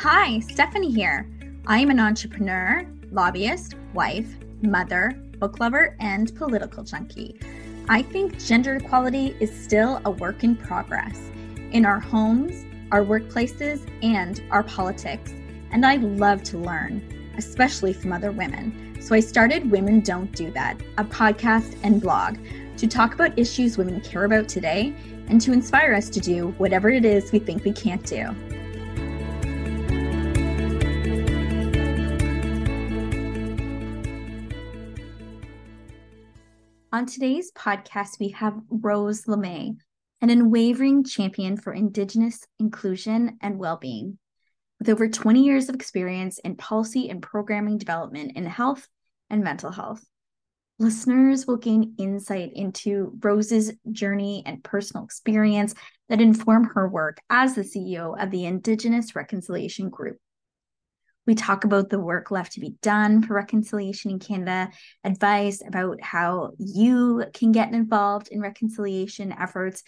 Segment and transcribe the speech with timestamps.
[0.00, 1.26] Hi, Stephanie here.
[1.66, 4.28] I am an entrepreneur, lobbyist, wife,
[4.60, 7.40] mother, book lover, and political junkie.
[7.88, 11.18] I think gender equality is still a work in progress
[11.72, 15.32] in our homes, our workplaces, and our politics.
[15.70, 18.98] And I love to learn, especially from other women.
[19.00, 22.36] So I started Women Don't Do That, a podcast and blog
[22.76, 24.94] to talk about issues women care about today
[25.28, 28.36] and to inspire us to do whatever it is we think we can't do.
[36.96, 39.76] On today's podcast, we have Rose LeMay,
[40.22, 44.18] an unwavering champion for Indigenous inclusion and well being.
[44.78, 48.88] With over 20 years of experience in policy and programming development in health
[49.28, 50.02] and mental health,
[50.78, 55.74] listeners will gain insight into Rose's journey and personal experience
[56.08, 60.16] that inform her work as the CEO of the Indigenous Reconciliation Group.
[61.26, 64.70] We talk about the work left to be done for reconciliation in Canada,
[65.02, 69.82] advice about how you can get involved in reconciliation efforts.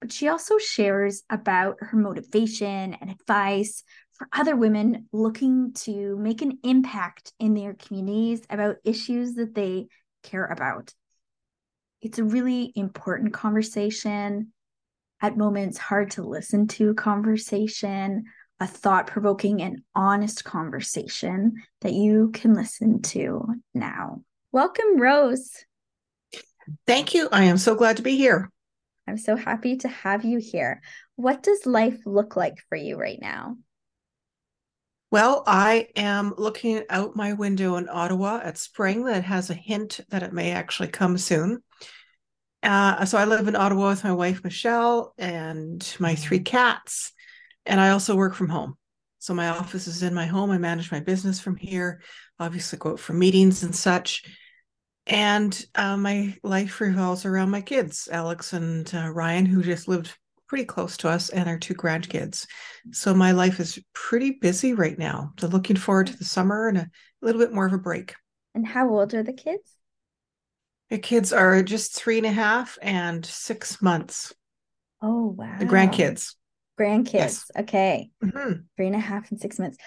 [0.00, 6.42] But she also shares about her motivation and advice for other women looking to make
[6.42, 9.88] an impact in their communities about issues that they
[10.22, 10.92] care about.
[12.00, 14.52] It's a really important conversation,
[15.20, 18.24] at moments, hard to listen to conversation,
[18.60, 24.22] a thought provoking and honest conversation that you can listen to now.
[24.52, 25.64] Welcome, Rose.
[26.86, 27.28] Thank you.
[27.30, 28.50] I am so glad to be here.
[29.06, 30.82] I'm so happy to have you here.
[31.16, 33.56] What does life look like for you right now?
[35.10, 40.00] Well, I am looking out my window in Ottawa at spring that has a hint
[40.10, 41.62] that it may actually come soon.
[42.62, 47.12] Uh, so I live in Ottawa with my wife, Michelle, and my three cats.
[47.68, 48.76] And I also work from home.
[49.20, 50.50] So my office is in my home.
[50.50, 52.00] I manage my business from here,
[52.40, 54.24] obviously, go out for meetings and such.
[55.06, 60.16] And uh, my life revolves around my kids, Alex and uh, Ryan, who just lived
[60.48, 62.46] pretty close to us and our two grandkids.
[62.92, 65.32] So my life is pretty busy right now.
[65.38, 66.90] So looking forward to the summer and a
[67.20, 68.14] little bit more of a break.
[68.54, 69.74] And how old are the kids?
[70.88, 74.32] The kids are just three and a half and six months.
[75.02, 75.56] Oh wow.
[75.58, 76.34] The grandkids.
[76.78, 77.12] Grandkids.
[77.14, 77.50] Yes.
[77.58, 78.10] Okay.
[78.22, 78.60] Mm-hmm.
[78.76, 79.78] Three and a half and six months.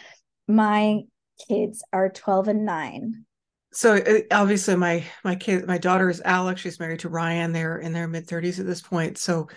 [0.47, 1.01] My
[1.47, 3.25] kids are 12 and nine.
[3.73, 6.59] So uh, obviously my my kid my daughter is Alex.
[6.61, 7.53] She's married to Ryan.
[7.53, 9.17] They're in their mid 30s at this point.
[9.17, 9.47] So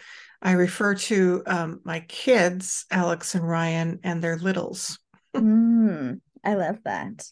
[0.40, 4.98] I refer to um, my kids, Alex and Ryan, and their littles.
[5.34, 7.26] mm, I love that.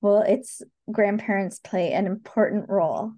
[0.00, 3.12] Well, it's grandparents play an important role.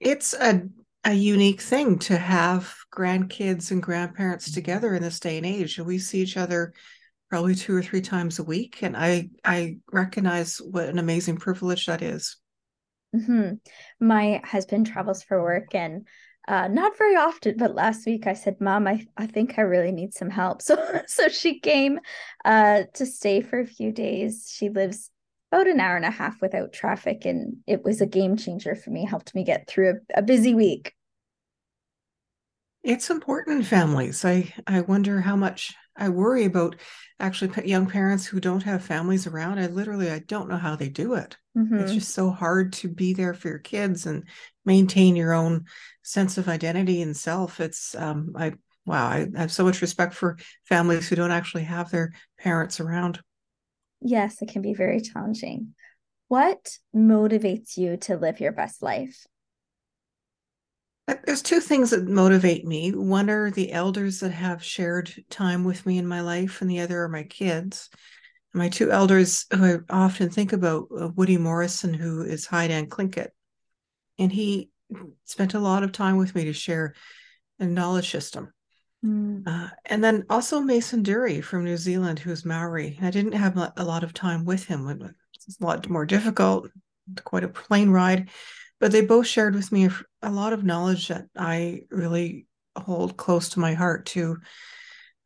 [0.00, 0.68] It's a
[1.08, 5.78] a unique thing to have grandkids and grandparents together in this day and age.
[5.78, 6.74] We see each other
[7.30, 11.86] probably two or three times a week, and I I recognize what an amazing privilege
[11.86, 12.36] that is.
[13.16, 13.54] Mm-hmm.
[14.06, 16.06] My husband travels for work, and
[16.46, 19.92] uh, not very often, but last week I said, "Mom, I, I think I really
[19.92, 20.76] need some help." So
[21.06, 22.00] so she came
[22.44, 24.52] uh, to stay for a few days.
[24.54, 25.10] She lives
[25.50, 28.90] about an hour and a half without traffic, and it was a game changer for
[28.90, 29.06] me.
[29.06, 30.92] Helped me get through a, a busy week.
[32.82, 34.24] It's important in families.
[34.24, 36.76] I I wonder how much I worry about
[37.18, 39.58] actually young parents who don't have families around.
[39.58, 41.36] I literally I don't know how they do it.
[41.56, 41.78] Mm-hmm.
[41.78, 44.24] It's just so hard to be there for your kids and
[44.64, 45.64] maintain your own
[46.02, 47.60] sense of identity and self.
[47.60, 48.54] It's um I
[48.86, 52.80] wow, I, I have so much respect for families who don't actually have their parents
[52.80, 53.20] around.
[54.00, 55.74] Yes, it can be very challenging.
[56.28, 59.26] What motivates you to live your best life?
[61.24, 62.90] There's two things that motivate me.
[62.90, 66.80] One are the elders that have shared time with me in my life, and the
[66.80, 67.88] other are my kids.
[68.52, 72.90] My two elders who I often think about uh, Woody Morrison, who is Haida and
[72.90, 73.28] Tlingit.
[74.18, 74.70] And he
[75.24, 76.94] spent a lot of time with me to share
[77.58, 78.52] a knowledge system.
[79.04, 79.46] Mm.
[79.46, 82.98] Uh, and then also Mason Durie from New Zealand, who's Maori.
[83.00, 85.14] I didn't have a lot of time with him.
[85.34, 86.68] It's a lot more difficult,
[87.24, 88.28] quite a plane ride
[88.80, 89.88] but they both shared with me
[90.22, 92.46] a lot of knowledge that I really
[92.76, 94.36] hold close to my heart too.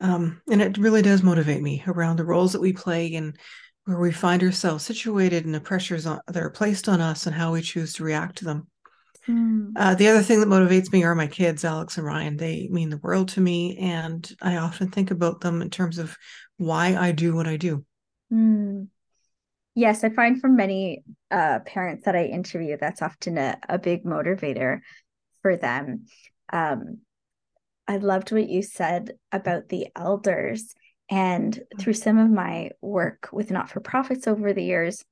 [0.00, 3.36] Um, and it really does motivate me around the roles that we play and
[3.84, 7.34] where we find ourselves situated and the pressures on, that are placed on us and
[7.34, 8.66] how we choose to react to them.
[9.28, 9.72] Mm.
[9.76, 12.36] Uh, the other thing that motivates me are my kids, Alex and Ryan.
[12.36, 16.16] They mean the world to me, and I often think about them in terms of
[16.56, 17.84] why I do what I do.
[18.32, 18.88] Mm.
[19.74, 24.04] Yes, I find from many uh, parents that I interview, that's often a, a big
[24.04, 24.80] motivator
[25.40, 26.06] for them.
[26.52, 26.98] Um,
[27.88, 30.74] I loved what you said about the elders
[31.12, 35.04] And through some of my work with not for profits over the years,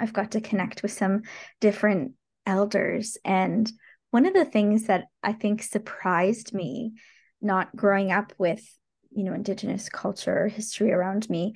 [0.00, 1.22] I've got to connect with some
[1.60, 2.14] different
[2.44, 3.16] elders.
[3.24, 3.70] And
[4.10, 6.94] one of the things that I think surprised me,
[7.40, 8.66] not growing up with,
[9.12, 11.54] you know, Indigenous culture, or history around me,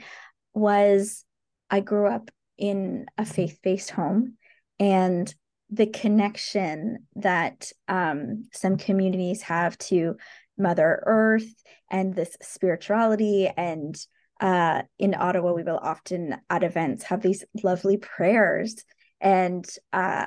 [0.55, 1.25] was
[1.71, 4.35] I grew up in a faith based home.
[4.79, 5.33] And
[5.71, 10.17] the connection that um, some communities have to
[10.59, 13.49] Mother Earth and this spirituality.
[13.57, 13.97] And
[14.41, 18.77] uh, in Ottawa, we will often at events have these lovely prayers.
[19.21, 20.27] And uh,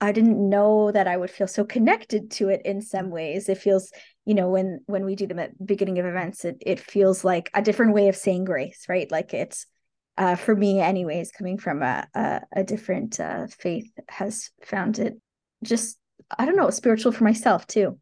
[0.00, 3.48] I didn't know that I would feel so connected to it in some ways.
[3.48, 3.90] It feels,
[4.24, 7.50] you know, when when we do them at beginning of events, it it feels like
[7.52, 9.10] a different way of saying grace, right?
[9.10, 9.66] Like it's
[10.18, 15.14] uh, for me, anyways, coming from a a, a different uh, faith, has found it
[15.62, 15.98] just
[16.36, 17.98] I don't know spiritual for myself too.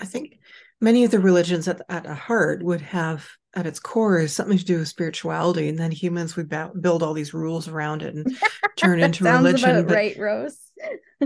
[0.00, 0.38] I think
[0.80, 4.58] many of the religions at at a heart would have at its core is something
[4.58, 8.14] to do with spirituality, and then humans would ba- build all these rules around it
[8.14, 8.36] and
[8.76, 9.86] turn into religion.
[9.86, 10.58] Right, Rose.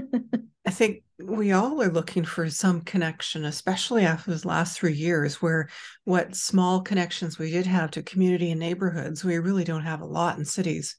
[0.67, 5.41] I think we all are looking for some connection, especially after those last three years,
[5.41, 5.69] where
[6.05, 10.07] what small connections we did have to community and neighborhoods, we really don't have a
[10.07, 10.97] lot in cities.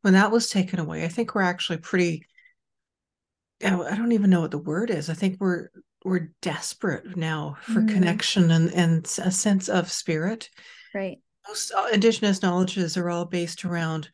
[0.00, 2.26] When that was taken away, I think we're actually pretty.
[3.62, 5.10] I don't even know what the word is.
[5.10, 5.68] I think we're
[6.04, 7.92] we're desperate now for mm.
[7.92, 10.48] connection and and a sense of spirit.
[10.94, 11.18] Right.
[11.46, 14.08] Most uh, indigenous knowledges are all based around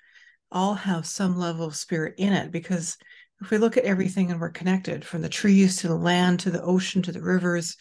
[0.51, 2.97] all have some level of spirit in it because
[3.41, 6.51] if we look at everything and we're connected from the trees to the land to
[6.51, 7.77] the ocean to the rivers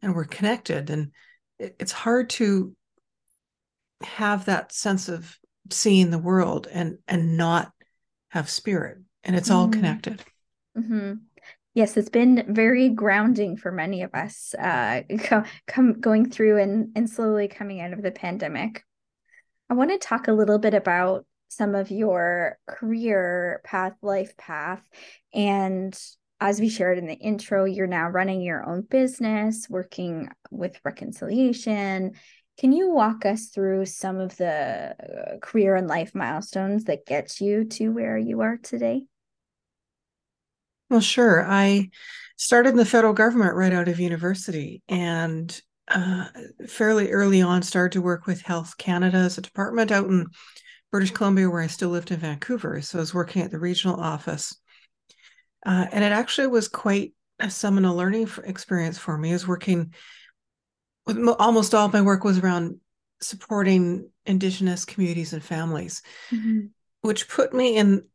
[0.00, 1.10] and we're connected and
[1.58, 2.74] it's hard to
[4.02, 5.38] have that sense of
[5.70, 7.72] seeing the world and and not
[8.28, 9.58] have spirit and it's mm-hmm.
[9.58, 10.22] all connected
[10.76, 11.14] mm-hmm.
[11.74, 15.02] Yes it's been very grounding for many of us uh
[15.66, 18.82] come going through and and slowly coming out of the pandemic
[19.68, 24.82] i want to talk a little bit about some of your career path, life path.
[25.32, 25.98] And
[26.40, 32.12] as we shared in the intro, you're now running your own business, working with reconciliation.
[32.58, 37.40] Can you walk us through some of the uh, career and life milestones that get
[37.40, 39.06] you to where you are today?
[40.94, 41.44] Well, sure.
[41.44, 41.90] I
[42.36, 46.26] started in the federal government right out of university and uh,
[46.68, 50.28] fairly early on started to work with Health Canada as a department out in
[50.92, 52.80] British Columbia, where I still lived in Vancouver.
[52.80, 54.56] So I was working at the regional office.
[55.66, 59.30] Uh, and it actually was quite a seminal learning experience for me.
[59.30, 59.94] I was working
[61.06, 62.78] with almost all of my work was around
[63.20, 66.66] supporting Indigenous communities and families, mm-hmm.
[67.00, 68.06] which put me in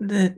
[0.00, 0.34] the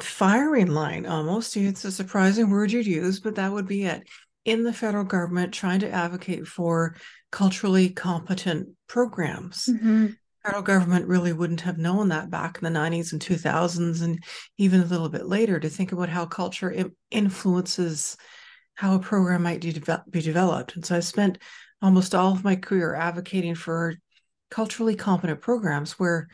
[0.00, 1.56] firing line almost.
[1.56, 4.02] It's a surprising word you'd use, but that would be it.
[4.44, 6.96] In the federal government, trying to advocate for
[7.30, 9.68] culturally competent programs.
[9.70, 10.06] Mm-hmm
[10.44, 14.22] federal government really wouldn't have known that back in the 90s and 2000s and
[14.58, 18.16] even a little bit later to think about how culture influences
[18.74, 19.62] how a program might
[20.10, 21.38] be developed and so i spent
[21.80, 23.94] almost all of my career advocating for
[24.50, 26.28] culturally competent programs where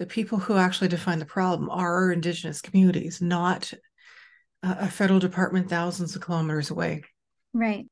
[0.00, 3.72] the people who actually define the problem are indigenous communities not
[4.62, 7.02] a federal department thousands of kilometers away
[7.54, 7.86] right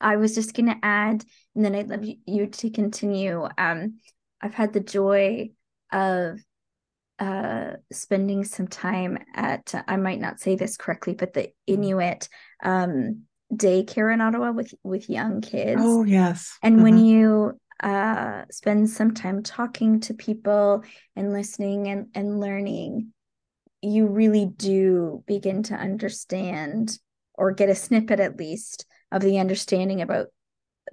[0.00, 1.24] i was just going to add
[1.56, 3.98] and then i'd love you to continue um,
[4.40, 5.50] I've had the joy
[5.92, 6.40] of
[7.18, 12.28] uh, spending some time at I might not say this correctly, but the Inuit
[12.62, 15.80] um, daycare in Ottawa with with young kids.
[15.82, 16.56] Oh yes.
[16.62, 16.82] And mm-hmm.
[16.84, 20.82] when you uh, spend some time talking to people
[21.14, 23.12] and listening and, and learning,
[23.80, 26.98] you really do begin to understand
[27.34, 30.26] or get a snippet at least of the understanding about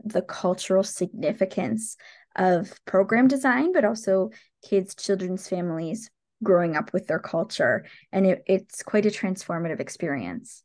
[0.04, 1.98] the cultural significance
[2.36, 4.30] of program design, but also
[4.64, 6.10] kids, children's families
[6.44, 7.86] growing up with their culture.
[8.12, 10.64] And it, it's quite a transformative experience.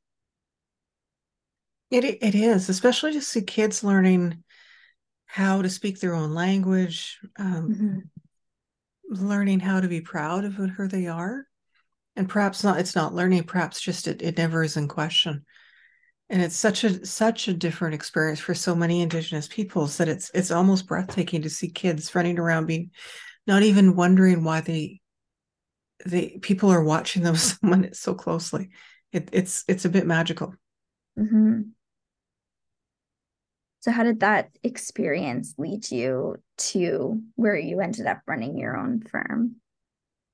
[1.90, 4.42] It, it is, especially to see kids learning
[5.32, 8.04] how to speak their own language, um,
[9.08, 9.26] mm-hmm.
[9.26, 11.46] learning how to be proud of who they are.
[12.16, 15.44] And perhaps not, it's not learning, perhaps just it, it never is in question
[16.30, 20.30] and it's such a such a different experience for so many indigenous peoples that it's
[20.32, 22.90] it's almost breathtaking to see kids running around being
[23.46, 25.00] not even wondering why they
[26.06, 27.36] they people are watching them
[27.92, 28.70] so closely
[29.12, 30.54] it, it's it's a bit magical
[31.18, 31.62] mm-hmm.
[33.80, 39.00] So how did that experience lead you to where you ended up running your own
[39.00, 39.56] firm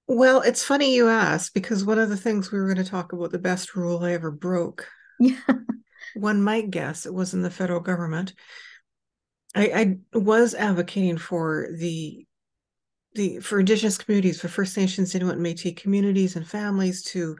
[0.06, 3.12] well it's funny you ask because one of the things we were going to talk
[3.12, 4.88] about the best rule i ever broke
[5.18, 5.38] yeah
[6.16, 8.34] one might guess it was in the federal government.
[9.54, 12.26] I, I was advocating for the
[13.14, 17.36] the for indigenous communities for first nations inuit and métis communities and families to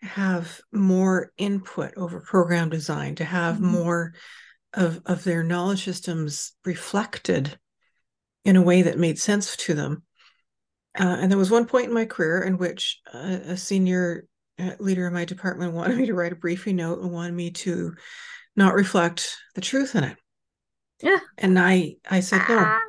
[0.00, 3.66] have more input over program design to have mm-hmm.
[3.66, 4.14] more
[4.74, 7.58] of of their knowledge systems reflected
[8.44, 10.02] in a way that made sense to them
[10.98, 14.26] uh, and there was one point in my career in which uh, a senior
[14.58, 17.50] uh, leader in my department wanted me to write a briefing note and wanted me
[17.50, 17.94] to
[18.56, 20.16] not reflect the truth in it.
[21.02, 21.18] Yeah.
[21.36, 22.58] And I I said no.
[22.58, 22.80] Ah.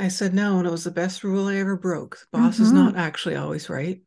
[0.00, 2.18] I said no, and it was the best rule I ever broke.
[2.20, 2.62] The boss mm-hmm.
[2.62, 4.00] is not actually always right.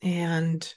[0.00, 0.74] And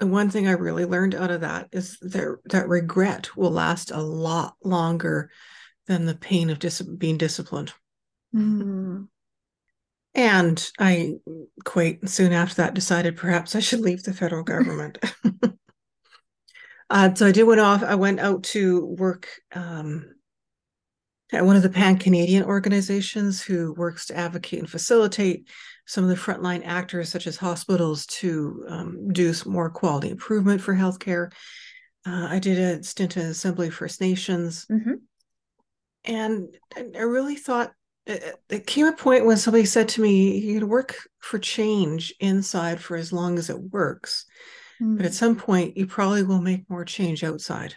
[0.00, 3.90] the one thing I really learned out of that is that that regret will last
[3.90, 5.30] a lot longer
[5.86, 7.72] than the pain of dis- being disciplined.
[8.34, 9.02] Mm-hmm.
[10.14, 11.16] And I
[11.64, 14.98] quite soon after that decided perhaps I should leave the federal government.
[16.90, 17.82] uh, so I did went off.
[17.82, 20.14] I went out to work um,
[21.30, 25.46] at one of the Pan Canadian organizations who works to advocate and facilitate
[25.90, 30.60] some of the frontline actors, such as hospitals, to um, do some more quality improvement
[30.60, 31.32] for healthcare.
[32.06, 34.66] Uh, I did a stint in Assembly First Nations.
[34.70, 34.92] Mm-hmm.
[36.04, 37.72] And I really thought
[38.06, 42.14] it, it came a point when somebody said to me, "You can work for change
[42.20, 44.26] inside for as long as it works,
[44.80, 44.96] mm.
[44.96, 45.16] but at hmm.
[45.16, 47.74] some point, you probably will make more change outside."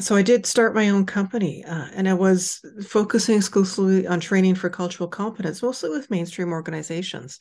[0.00, 4.54] So I did start my own company, uh, and I was focusing exclusively on training
[4.54, 7.38] for cultural competence, mostly with mainstream organizations,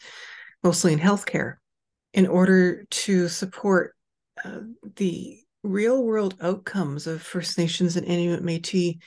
[0.64, 1.56] mostly in healthcare,
[2.14, 3.96] in order to support
[4.44, 4.60] uh,
[4.96, 9.00] the real world outcomes of First Nations and Inuit Métis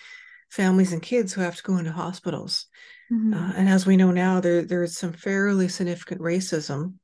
[0.50, 2.66] families and kids who have to go into hospitals.
[3.12, 3.34] Mm-hmm.
[3.34, 6.94] Uh, and as we know now, there there is some fairly significant racism.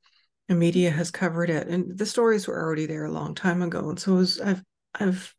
[0.47, 3.89] The media has covered it, and the stories were already there a long time ago.
[3.89, 5.33] And so it was, I've I've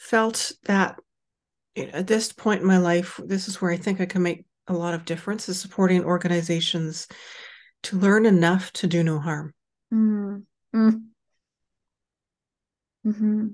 [0.00, 0.98] felt that
[1.76, 4.72] at this point in my life, this is where I think I can make a
[4.72, 7.06] lot of difference is supporting organizations
[7.84, 9.54] to learn enough to do no harm.
[9.92, 10.96] Mm-hmm.
[13.06, 13.46] Mm-hmm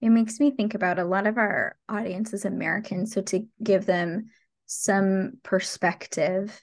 [0.00, 3.06] it makes me think about a lot of our audience is American.
[3.06, 4.26] So to give them
[4.66, 6.62] some perspective,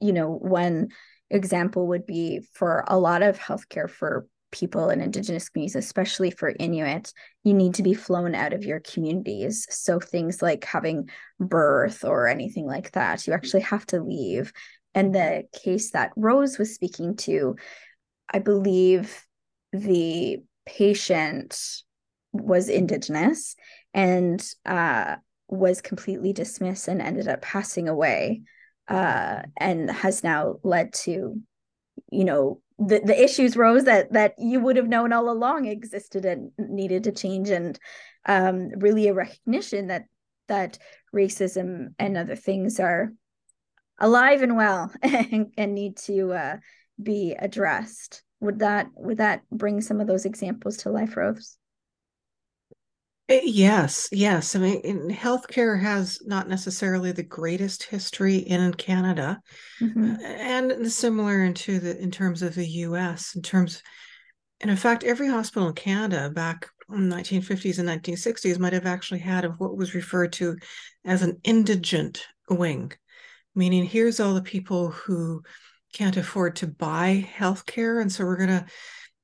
[0.00, 0.88] you know, one
[1.30, 6.52] example would be for a lot of healthcare for people in indigenous communities, especially for
[6.60, 9.66] Inuit, you need to be flown out of your communities.
[9.70, 11.08] So things like having
[11.40, 14.52] birth or anything like that, you actually have to leave.
[14.94, 17.56] And the case that Rose was speaking to,
[18.32, 19.24] I believe
[19.72, 21.58] the patient
[22.32, 23.56] was indigenous
[23.94, 25.16] and uh,
[25.48, 28.42] was completely dismissed and ended up passing away
[28.88, 31.40] uh, and has now led to
[32.10, 36.24] you know the, the issues rose that that you would have known all along existed
[36.24, 37.78] and needed to change and
[38.26, 40.04] um, really a recognition that
[40.48, 40.78] that
[41.14, 43.12] racism and other things are
[43.98, 46.56] alive and well and, and need to uh,
[47.02, 48.22] be addressed.
[48.40, 51.56] Would that would that bring some of those examples to life rose
[53.44, 54.54] yes, yes.
[54.54, 59.40] I mean, healthcare has not necessarily the greatest history in Canada,
[59.80, 60.16] mm-hmm.
[60.24, 63.34] and similar into the in terms of the U.S.
[63.34, 63.82] In terms,
[64.60, 68.86] and in fact, every hospital in Canada back in the 1950s and 1960s might have
[68.86, 70.56] actually had of what was referred to
[71.04, 72.92] as an indigent wing,
[73.54, 75.42] meaning here's all the people who
[75.92, 78.66] can't afford to buy healthcare, and so we're gonna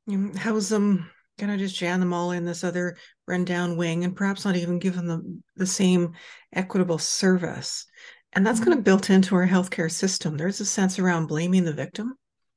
[0.06, 4.04] you know, house them kind of just jam them all in this other rundown wing
[4.04, 6.12] and perhaps not even give them the, the same
[6.52, 7.87] equitable service.
[8.33, 8.71] And that's mm-hmm.
[8.71, 10.37] kind of built into our healthcare system.
[10.37, 12.14] There's a sense around blaming the victim.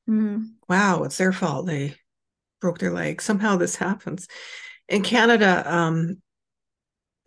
[0.10, 0.44] Mm-hmm.
[0.68, 1.68] Wow, it's their fault.
[1.68, 1.96] They
[2.60, 3.22] broke their leg.
[3.22, 4.28] Somehow this happens.
[4.90, 6.22] In Canada, um,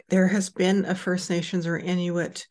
[0.08, 2.46] there has been a First Nations or Inuit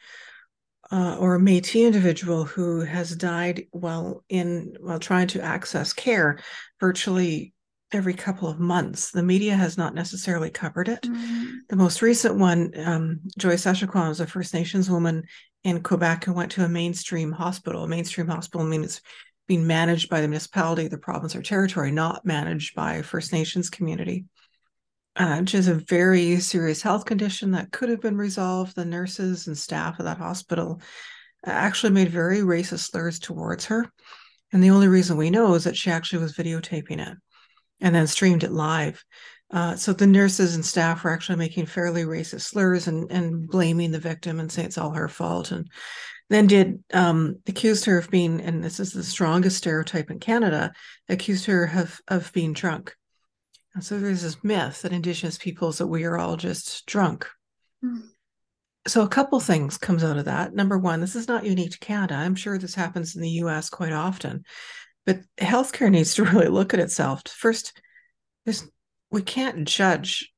[0.91, 6.39] uh, or a Métis individual who has died while in while trying to access care.
[6.79, 7.52] Virtually
[7.93, 9.11] every couple of months.
[9.11, 11.03] The media has not necessarily covered it.
[11.03, 11.55] Mm-hmm.
[11.69, 15.23] The most recent one, um, Joyce Echaquan was a First Nations woman
[15.63, 17.83] in Quebec who went to a mainstream hospital.
[17.83, 19.01] A mainstream hospital means
[19.47, 24.25] being managed by the municipality, the province, or territory, not managed by First Nations community.
[25.15, 28.75] Uh, which is a very serious health condition that could have been resolved.
[28.75, 30.81] The nurses and staff of that hospital
[31.45, 33.87] actually made very racist slurs towards her.
[34.51, 37.15] And the only reason we know is that she actually was videotaping it
[37.83, 39.03] and then streamed it live.
[39.51, 43.91] Uh, so the nurses and staff were actually making fairly racist slurs and, and blaming
[43.91, 45.51] the victim and saying it's all her fault.
[45.51, 45.69] And
[46.29, 50.73] then did um, accused her of being, and this is the strongest stereotype in Canada,
[51.07, 52.95] accused her of of being drunk.
[53.75, 57.27] And so there's this myth that Indigenous peoples that we are all just drunk.
[57.83, 58.07] Mm.
[58.87, 60.53] So a couple things comes out of that.
[60.53, 62.15] Number one, this is not unique to Canada.
[62.15, 64.43] I'm sure this happens in the US quite often.
[65.05, 67.23] But healthcare needs to really look at itself.
[67.27, 67.79] First,
[68.45, 68.67] there's
[69.11, 70.33] we can't judge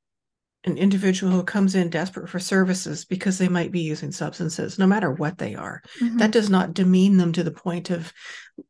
[0.65, 4.87] an individual who comes in desperate for services because they might be using substances, no
[4.87, 5.81] matter what they are.
[6.01, 6.17] Mm-hmm.
[6.17, 8.11] That does not demean them to the point of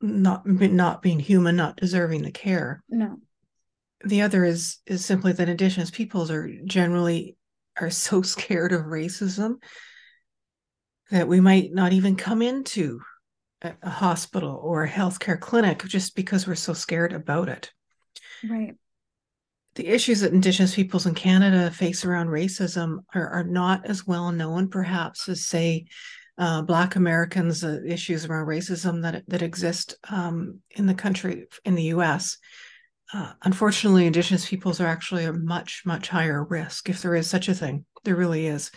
[0.01, 2.83] not not being human, not deserving the care.
[2.89, 3.17] No.
[4.03, 7.37] The other is is simply that Indigenous peoples are generally
[7.79, 9.55] are so scared of racism
[11.11, 12.99] that we might not even come into
[13.81, 17.71] a, hospital or a healthcare clinic just because we're so scared about it.
[18.47, 18.75] Right
[19.75, 24.31] the issues that Indigenous peoples in Canada face around racism are, are not as well
[24.31, 25.85] known, perhaps, as say
[26.37, 31.75] uh, Black Americans, uh, issues around racism that that exist um, in the country in
[31.75, 32.37] the U.S.
[33.13, 37.49] Uh, unfortunately, Indigenous peoples are actually a much much higher risk, if there is such
[37.49, 37.85] a thing.
[38.03, 38.71] There really is.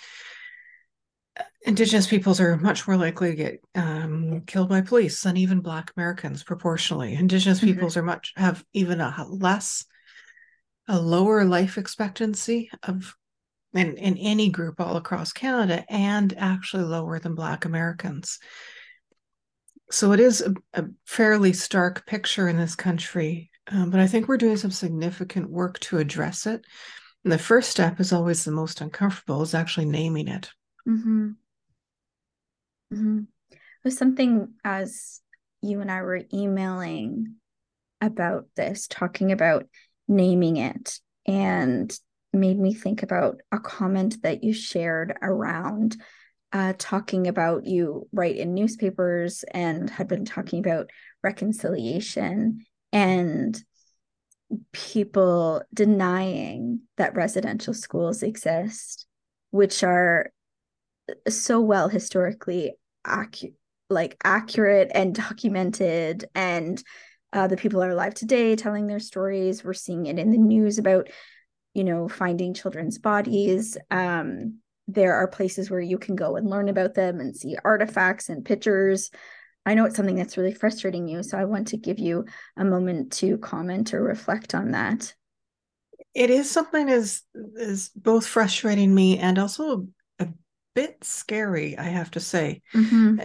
[1.62, 5.92] Indigenous peoples are much more likely to get um, killed by police than even Black
[5.97, 7.14] Americans proportionally.
[7.14, 7.75] Indigenous mm-hmm.
[7.75, 9.85] peoples are much have even a less
[10.88, 13.14] a lower life expectancy of
[13.75, 18.38] in, in any group all across Canada and actually lower than Black Americans.
[19.90, 24.26] So it is a, a fairly stark picture in this country, um, but I think
[24.26, 26.64] we're doing some significant work to address it.
[27.25, 30.50] And the first step is always the most uncomfortable, is actually naming it.
[30.88, 31.30] Mm-hmm.
[32.92, 33.18] Mm-hmm.
[33.50, 35.21] It was something as
[35.61, 37.35] you and I were emailing
[38.00, 39.66] about this, talking about
[40.07, 41.92] naming it and
[42.33, 45.97] made me think about a comment that you shared around
[46.52, 50.90] uh, talking about you write in newspapers and had been talking about
[51.23, 53.62] reconciliation and
[54.73, 59.07] people denying that residential schools exist,
[59.51, 60.33] which are
[61.29, 62.73] so well historically
[63.05, 63.55] accurate
[63.90, 66.83] like accurate and documented and
[67.33, 69.62] uh, the people are alive today telling their stories.
[69.62, 71.11] We're seeing it in the news about
[71.75, 73.77] you know finding children's bodies.
[73.90, 78.31] Um, there are places where you can go and learn about them and see artifacts
[78.31, 79.11] and pictures.
[79.66, 82.25] I know it's something that's really frustrating you so i want to give you
[82.57, 85.14] a moment to comment or reflect on that.
[86.14, 87.23] It is something is
[87.57, 89.87] is both frustrating me and also
[90.81, 93.21] bit scary i have to say mm-hmm.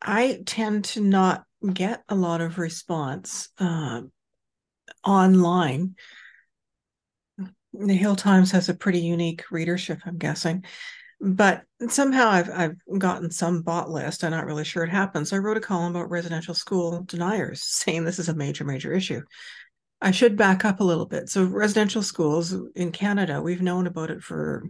[0.00, 4.02] i tend to not get a lot of response uh,
[5.04, 5.94] online.
[7.72, 10.64] The Hill Times has a pretty unique readership, I'm guessing.
[11.20, 14.24] But somehow I've I've gotten some bot list.
[14.24, 15.32] I'm not really sure it happens.
[15.32, 19.22] I wrote a column about residential school deniers, saying this is a major, major issue.
[20.00, 21.28] I should back up a little bit.
[21.28, 24.64] So residential schools in Canada, we've known about it for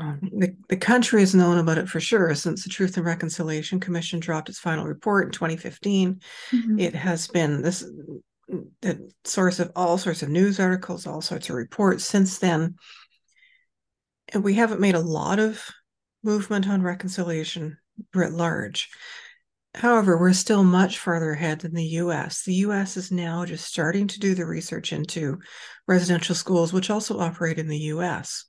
[0.00, 3.80] um, the, the country has known about it for sure since the Truth and Reconciliation
[3.80, 6.20] Commission dropped its final report in 2015.
[6.52, 6.80] Mm-hmm.
[6.80, 7.84] It has been this
[8.80, 12.76] the source of all sorts of news articles, all sorts of reports since then.
[14.32, 15.62] And we haven't made a lot of
[16.24, 17.76] movement on reconciliation
[18.14, 18.88] writ large.
[19.74, 22.42] However, we're still much farther ahead than the US.
[22.42, 25.38] The US is now just starting to do the research into
[25.86, 28.46] residential schools, which also operate in the US.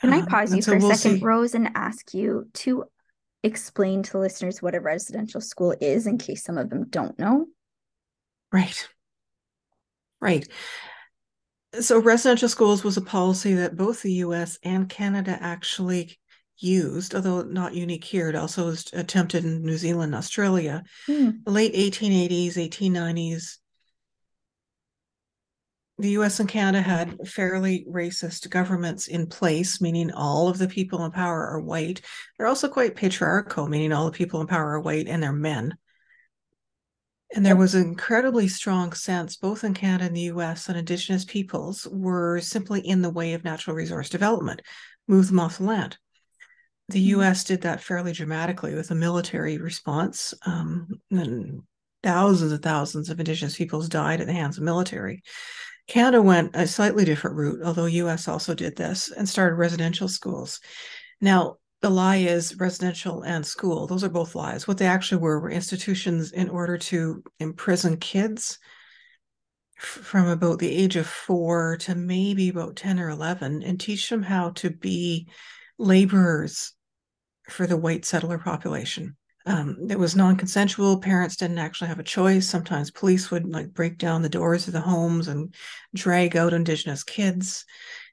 [0.00, 1.24] Can I pause you for a we'll second, see.
[1.24, 2.84] Rose, and ask you to
[3.42, 7.46] explain to listeners what a residential school is in case some of them don't know?
[8.52, 8.88] Right.
[10.20, 10.48] Right.
[11.80, 16.18] So, residential schools was a policy that both the US and Canada actually
[16.58, 18.28] used, although not unique here.
[18.28, 21.30] It also was attempted in New Zealand, Australia, hmm.
[21.46, 23.58] late 1880s, 1890s
[25.98, 31.04] the US and Canada had fairly racist governments in place, meaning all of the people
[31.04, 32.02] in power are white.
[32.36, 35.76] They're also quite patriarchal, meaning all the people in power are white and they're men.
[37.34, 41.24] And there was an incredibly strong sense, both in Canada and the US, that Indigenous
[41.24, 44.62] peoples were simply in the way of natural resource development,
[45.08, 45.98] move them off the land.
[46.88, 47.20] The mm-hmm.
[47.20, 50.32] US did that fairly dramatically with a military response.
[50.46, 51.62] Um, and
[52.02, 55.22] thousands and thousands of Indigenous peoples died at the hands of military.
[55.88, 60.60] Canada went a slightly different route, although US also did this and started residential schools.
[61.20, 63.86] Now, the lie is residential and school.
[63.86, 64.68] Those are both lies.
[64.68, 68.58] What they actually were were institutions in order to imprison kids
[69.78, 74.22] from about the age of four to maybe about 10 or 11 and teach them
[74.22, 75.28] how to be
[75.78, 76.74] laborers
[77.48, 79.16] for the white settler population
[79.48, 83.98] um, it was non-consensual parents didn't actually have a choice sometimes police would like break
[83.98, 85.54] down the doors of the homes and
[85.94, 87.64] drag out indigenous kids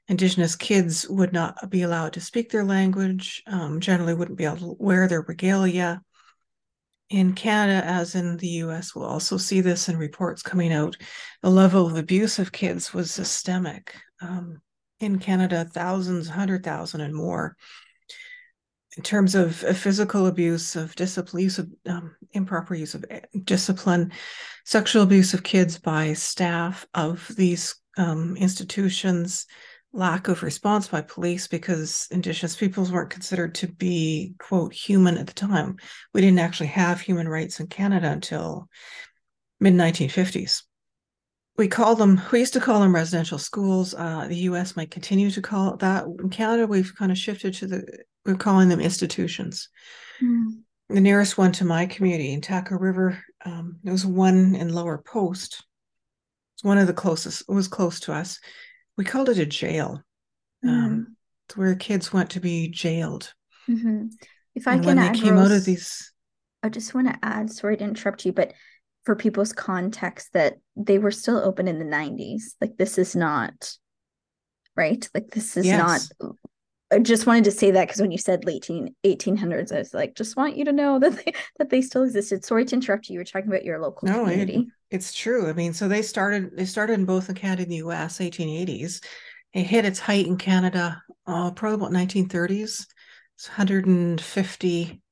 [0.08, 4.58] Indigenous kids would not be allowed to speak their language, um, generally wouldn't be able
[4.58, 6.00] to wear their regalia.
[7.10, 10.96] In Canada, as in the US, we'll also see this in reports coming out.
[11.42, 13.96] The level of abuse of kids was systemic.
[14.20, 14.60] Um,
[15.00, 17.56] in Canada, thousands, 100,000 and more.
[18.96, 24.12] In terms of physical abuse, of discipline, use of um, improper use of eh, discipline,
[24.64, 29.46] sexual abuse of kids by staff of these um, institutions,
[29.92, 35.26] lack of response by police because Indigenous peoples weren't considered to be, quote, human at
[35.26, 35.76] the time.
[36.14, 38.68] We didn't actually have human rights in Canada until
[39.60, 40.62] mid 1950s
[41.56, 43.94] we call them we used to call them residential schools.
[43.94, 46.04] Uh, the us might continue to call it that.
[46.04, 49.68] In canada we've kind of shifted to the we're calling them institutions
[50.20, 50.46] mm.
[50.88, 54.98] the nearest one to my community in Taku river um, there was one in lower
[54.98, 55.64] post
[56.56, 58.40] it's one of the closest it was close to us
[58.96, 60.02] we called it a jail
[60.64, 60.68] mm.
[60.68, 61.16] um,
[61.48, 63.32] it's where kids went to be jailed
[63.68, 64.06] mm-hmm.
[64.54, 66.12] if i and can when add they came Rose, out of these
[66.62, 68.52] i just want to add sorry to interrupt you but
[69.04, 73.72] for people's context that they were still open in the 90s like this is not
[74.76, 76.10] right like this is yes.
[76.20, 76.30] not
[76.92, 78.68] I just wanted to say that because when you said late
[79.04, 82.44] 1800s, I was like, just want you to know that they, that they still existed.
[82.44, 83.14] Sorry to interrupt you.
[83.14, 84.68] You were talking about your local no, community.
[84.90, 85.48] It, it's true.
[85.48, 88.18] I mean, so they started they started in both Canada and the U.S.
[88.18, 89.02] 1880s.
[89.52, 92.86] It hit its height in Canada uh, probably about 1930s.
[93.34, 95.02] It's 150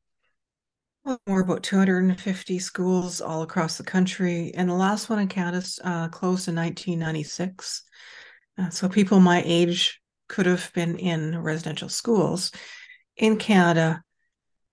[1.26, 4.52] more about 250 schools all across the country.
[4.54, 7.82] And the last one in Canada uh, closed in 1996.
[8.56, 12.50] Uh, so people my age could have been in residential schools.
[13.16, 14.02] In Canada,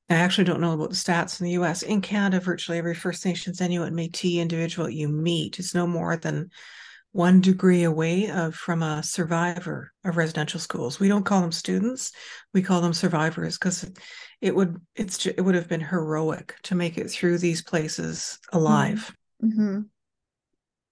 [0.10, 1.84] I actually don't know about the stats in the US.
[1.84, 6.50] In Canada, virtually every First Nations, Inuit, Metis individual you meet is no more than
[7.14, 11.00] one degree away of, from a survivor of residential schools.
[11.00, 12.12] We don't call them students;
[12.54, 13.90] we call them survivors because
[14.42, 19.16] it would it's it would have been heroic to make it through these places alive.
[19.44, 19.82] Mm-hmm.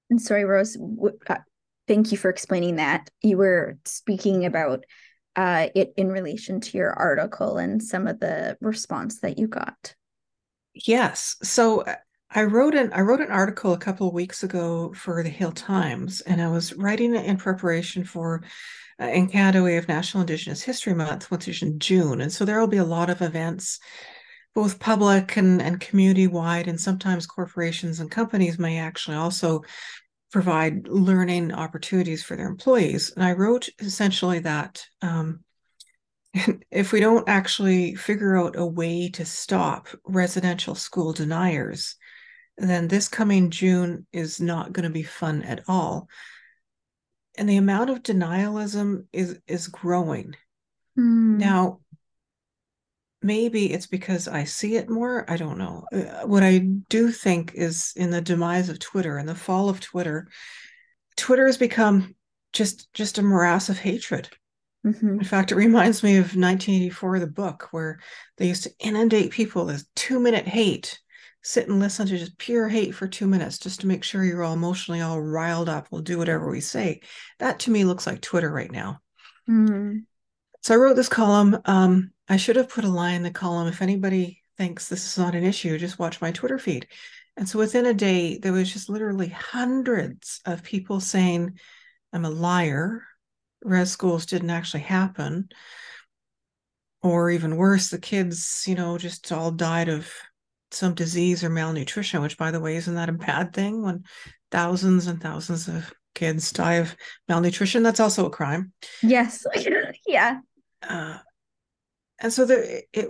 [0.10, 0.78] And sorry, Rose.
[1.90, 3.10] Thank you for explaining that.
[3.24, 4.86] You were speaking about
[5.36, 9.96] uh, it in relation to your article and some of the response that you got.
[10.76, 11.36] Yes.
[11.42, 11.96] So uh,
[12.30, 15.52] I wrote an I wrote an article a couple of weeks ago for the Hill
[15.52, 18.44] Times, and I was writing it in preparation for
[19.02, 22.46] uh, in Canada we have National Indigenous History Month, which is in June, and so
[22.46, 23.80] there will be a lot of events,
[24.54, 29.64] both public and and community wide, and sometimes corporations and companies may actually also
[30.32, 33.12] provide learning opportunities for their employees.
[33.16, 35.44] And I wrote essentially that um,
[36.72, 41.96] if we don't actually figure out a way to stop residential school deniers
[42.60, 46.10] then this coming June is not going to be fun at all.
[47.38, 50.36] And the amount of denialism is is growing.
[50.98, 51.38] Mm.
[51.38, 51.80] Now,
[53.22, 55.30] maybe it's because I see it more.
[55.30, 55.86] I don't know.
[55.92, 59.80] Uh, what I do think is in the demise of Twitter and the fall of
[59.80, 60.28] Twitter,
[61.18, 62.16] Twitter has become
[62.54, 64.30] just just a morass of hatred.
[64.86, 65.20] Mm-hmm.
[65.20, 68.00] In fact, it reminds me of 1984, the book, where
[68.38, 71.00] they used to inundate people with two minute hate
[71.42, 74.44] sit and listen to just pure hate for two minutes just to make sure you're
[74.44, 75.88] all emotionally all riled up.
[75.90, 77.02] We'll do whatever we say.
[77.40, 79.00] That to me looks like Twitter right now.
[79.50, 80.00] Mm-hmm.
[80.62, 81.58] So I wrote this column.
[81.66, 83.68] Um, I should have put a line in the column.
[83.68, 86.88] If anybody thinks this is not an issue, just watch my Twitter feed.
[87.36, 91.58] And so within a day, there was just literally hundreds of people saying,
[92.14, 93.04] I'm a liar.
[93.64, 95.50] Res schools didn't actually happen.
[97.02, 100.12] Or even worse, the kids, you know, just all died of
[100.72, 104.04] some disease or malnutrition, which, by the way, isn't that a bad thing when
[104.52, 106.96] thousands and thousands of kids die of
[107.28, 107.84] malnutrition?
[107.84, 108.74] That's also a crime.
[109.02, 109.46] Yes.
[110.08, 110.40] yeah.
[110.88, 111.20] Uh,
[112.20, 113.10] and so there, it,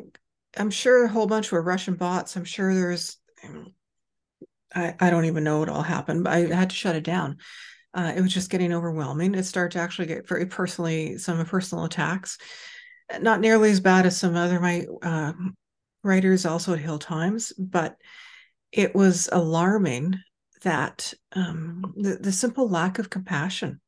[0.58, 2.36] I'm sure a whole bunch were Russian bots.
[2.36, 3.18] I'm sure there's,
[4.74, 7.38] I, I don't even know what all happened, but I had to shut it down.
[7.94, 9.34] Uh, it was just getting overwhelming.
[9.34, 12.38] It started to actually get very personally, some personal attacks.
[13.20, 15.34] Not nearly as bad as some other my uh,
[16.04, 17.96] writers also at Hill Times, but
[18.72, 20.20] it was alarming
[20.62, 23.82] that um, the, the simple lack of compassion.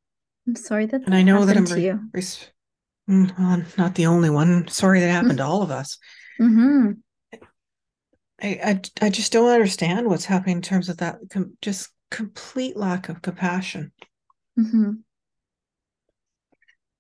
[0.48, 2.00] I'm sorry that, and I know that I'm to you.
[2.14, 2.50] Res-
[3.12, 4.68] mm, well, not the only one.
[4.68, 5.98] Sorry that happened to all of us.
[6.40, 6.92] Mm-hmm.
[8.42, 12.76] I, I I just don't understand what's happening in terms of that com- just complete
[12.76, 13.92] lack of compassion.
[14.60, 14.92] Mm-hmm.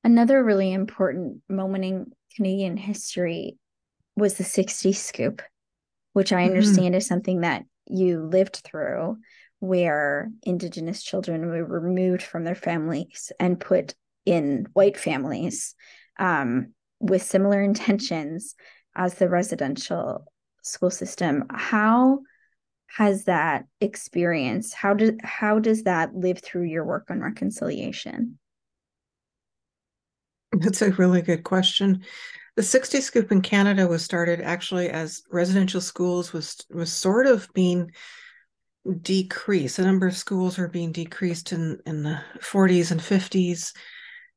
[0.03, 3.57] Another really important moment in Canadian history
[4.15, 5.41] was the 60 scoop,
[6.13, 6.49] which I mm-hmm.
[6.49, 6.95] understand mm-hmm.
[6.95, 9.17] is something that you lived through,
[9.59, 13.93] where Indigenous children were removed from their families and put
[14.25, 15.75] in white families
[16.19, 18.55] um, with similar intentions
[18.95, 20.25] as the residential
[20.63, 21.45] school system.
[21.49, 22.19] How
[22.87, 24.73] has that experience?
[24.73, 28.37] How does how does that live through your work on reconciliation?
[30.51, 32.03] That's a really good question.
[32.57, 37.47] The 60 Scoop in Canada was started actually as residential schools was was sort of
[37.53, 37.91] being
[39.01, 39.77] decreased.
[39.77, 43.73] The number of schools were being decreased in, in the 40s and 50s.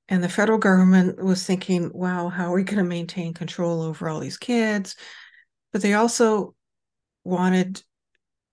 [0.09, 4.09] And the federal government was thinking, wow, how are we going to maintain control over
[4.09, 4.97] all these kids?
[5.73, 6.55] But they also
[7.25, 7.83] wanted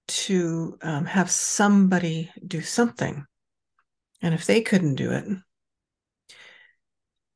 [0.08, 3.26] to um, have somebody do something.
[4.22, 5.26] And if they couldn't do it,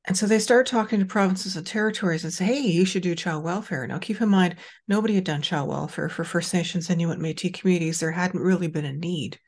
[0.08, 3.15] and so they start talking to provinces and territories and say, hey, you should do
[3.15, 3.88] child welfare.
[3.88, 4.56] Now, keep in mind,
[4.88, 7.99] nobody had done child welfare for First Nations, Inuit, Metis communities.
[7.99, 9.39] There hadn't really been a need.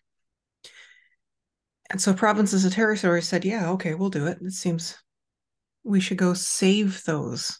[1.89, 4.39] And so provinces and territories said, yeah, okay, we'll do it.
[4.41, 4.97] It seems
[5.84, 7.60] we should go save those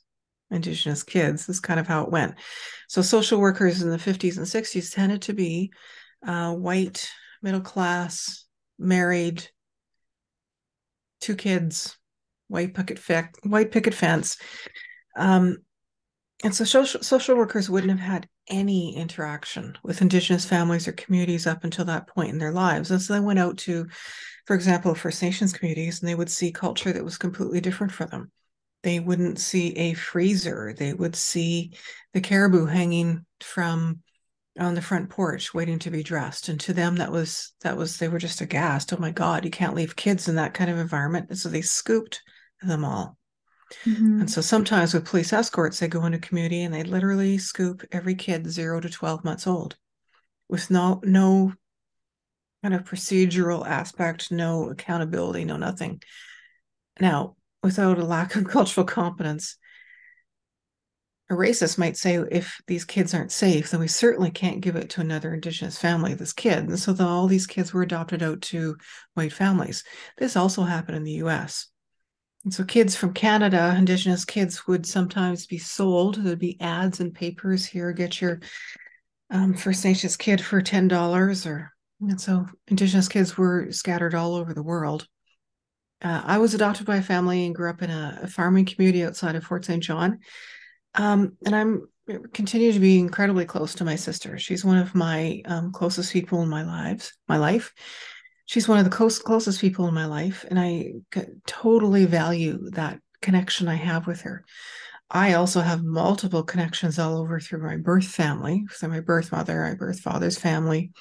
[0.52, 1.46] Indigenous kids.
[1.46, 2.36] That's kind of how it went.
[2.88, 5.72] So social workers in the 50s and 60s tended to be
[6.26, 7.10] uh, white,
[7.42, 8.46] middle class,
[8.78, 9.48] married,
[11.20, 11.98] two kids,
[12.48, 14.38] white picket fe- white picket fence.
[15.18, 15.58] Um,
[16.44, 21.48] and so social, social workers wouldn't have had any interaction with Indigenous families or communities
[21.48, 22.92] up until that point in their lives.
[22.92, 23.88] And so they went out to,
[24.46, 28.06] for example, First Nations communities, and they would see culture that was completely different for
[28.06, 28.32] them.
[28.84, 30.74] They wouldn't see a freezer.
[30.78, 31.74] They would see
[32.14, 34.00] the caribou hanging from
[34.60, 37.98] on the front porch waiting to be dressed and to them that was that was
[37.98, 40.80] they were just aghast oh my god you can't leave kids in that kind of
[40.80, 42.24] environment and so they scooped
[42.64, 43.18] them all.
[43.86, 44.22] Mm-hmm.
[44.22, 48.16] And so sometimes with police escorts, they go into community and they literally scoop every
[48.16, 49.76] kid zero to 12 months old
[50.50, 51.54] with no no
[52.64, 56.02] kind of procedural aspect, no accountability, no nothing.
[57.00, 59.58] Now, without a lack of cultural competence,
[61.30, 64.90] a racist might say if these kids aren't safe, then we certainly can't give it
[64.92, 66.70] to another indigenous family, this kid.
[66.70, 68.78] And so the, all these kids were adopted out to
[69.14, 69.84] white families.
[70.18, 71.68] This also happened in the US.
[72.44, 76.16] And so kids from Canada, Indigenous kids would sometimes be sold.
[76.16, 78.40] There'd be ads in papers here, get your
[79.30, 81.46] um, First Nations kid for $10.
[81.46, 85.08] Or, and so Indigenous kids were scattered all over the world.
[86.02, 89.04] Uh, I was adopted by a family and grew up in a, a farming community
[89.04, 89.82] outside of Fort St.
[89.84, 90.20] John.
[90.94, 91.88] Um, and I'm
[92.34, 94.38] continue to be incredibly close to my sister.
[94.40, 97.74] She's one of my um, closest people in my lives, my life
[98.48, 100.94] she's one of the close, closest people in my life, and I
[101.46, 104.44] totally value that connection I have with her.
[105.12, 109.62] I also have multiple connections all over through my birth family, so my birth mother,
[109.62, 110.92] my birth father's family.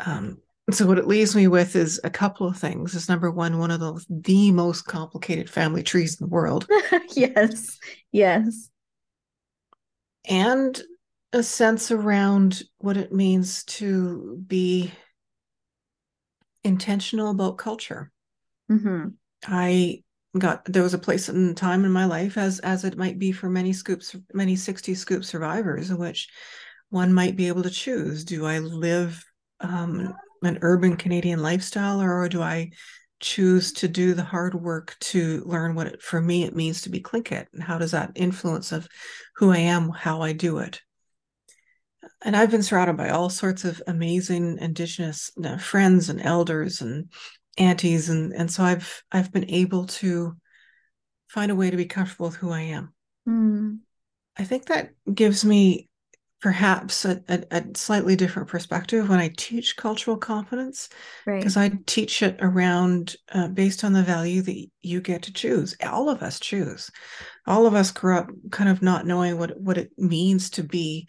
[0.00, 0.38] Um,
[0.70, 2.94] so what it leaves me with is a couple of things.
[2.94, 6.66] Is number one, one of the the most complicated family trees in the world.
[7.14, 7.78] yes,
[8.12, 8.68] yes,
[10.26, 10.80] and
[11.32, 14.92] a sense around what it means to be
[16.64, 18.10] intentional about culture.
[18.70, 19.08] Mm-hmm.
[19.46, 20.02] I
[20.38, 23.32] got there was a place and time in my life as as it might be
[23.32, 26.28] for many scoops many 60 scoop survivors in which
[26.90, 29.24] one might be able to choose do i live
[29.60, 32.70] um, an urban canadian lifestyle or do i
[33.20, 36.90] choose to do the hard work to learn what it, for me it means to
[36.90, 38.86] be Tlingit and how does that influence of
[39.36, 40.80] who i am how i do it
[42.24, 46.80] and I've been surrounded by all sorts of amazing indigenous you know, friends and elders
[46.80, 47.10] and
[47.56, 50.36] aunties, and and so I've I've been able to
[51.28, 52.94] find a way to be comfortable with who I am.
[53.28, 53.78] Mm.
[54.36, 55.88] I think that gives me
[56.40, 60.88] perhaps a, a, a, slightly different perspective when I teach cultural competence,
[61.26, 61.72] because right.
[61.72, 65.76] I teach it around uh, based on the value that you get to choose.
[65.84, 66.90] All of us choose.
[67.46, 71.08] All of us grew up kind of not knowing what what it means to be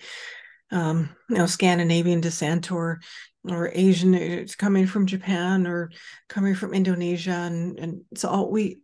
[0.71, 2.99] um, you know, Scandinavian descent or
[3.47, 5.91] or Asian it's coming from Japan or
[6.27, 8.79] coming from Indonesia and and it's all we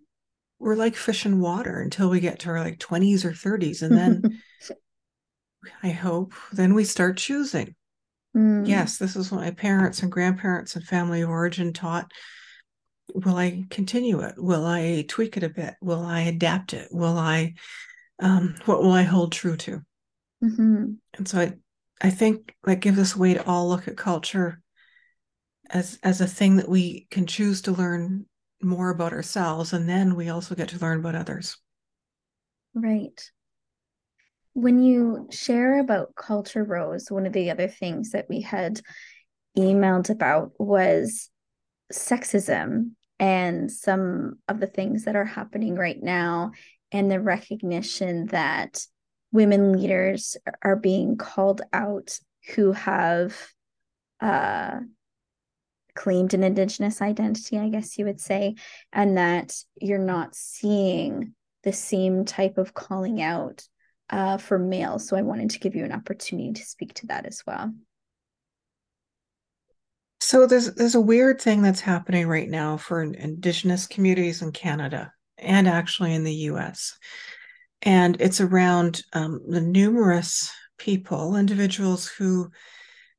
[0.60, 3.98] we're like fish in water until we get to our like 20s or 30s and
[3.98, 4.42] then
[5.84, 7.76] I hope then we start choosing.
[8.36, 8.68] Mm.
[8.68, 12.12] Yes, this is what my parents and grandparents and family of origin taught.
[13.14, 14.36] Will I continue it?
[14.38, 15.76] Will I tweak it a bit?
[15.82, 16.90] Will I adapt it?
[16.92, 17.56] Will I
[18.20, 19.82] um what will I hold true to?
[20.44, 20.94] Mm-hmm.
[21.18, 21.54] And so I
[22.02, 24.62] I think that gives us a way to all look at culture
[25.70, 28.26] as as a thing that we can choose to learn
[28.62, 31.58] more about ourselves and then we also get to learn about others.
[32.74, 33.22] Right.
[34.54, 38.82] When you share about culture rose, one of the other things that we had
[39.58, 41.30] emailed about was
[41.92, 46.52] sexism and some of the things that are happening right now
[46.92, 48.86] and the recognition that
[49.32, 52.20] women leaders are being called out
[52.56, 53.36] who have
[54.22, 54.80] uh,
[55.96, 58.56] claimed an indigenous identity i guess you would say
[58.92, 61.34] and that you're not seeing
[61.66, 63.68] the same type of calling out
[64.10, 65.08] uh, for males.
[65.08, 67.74] So i wanted to give you an opportunity to speak to that as well.
[70.22, 75.12] So there's there's a weird thing that's happening right now for indigenous communities in canada
[75.38, 76.98] and actually in the us
[77.86, 82.50] and it's around um, the numerous people individuals who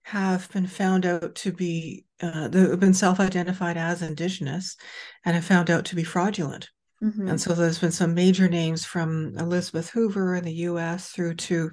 [0.02, 4.76] have been found out to be uh, have been self-identified as indigenous
[5.24, 6.68] and have found out to be fraudulent
[7.02, 7.28] mm-hmm.
[7.28, 11.70] and so there's been some major names from elizabeth hoover in the us through to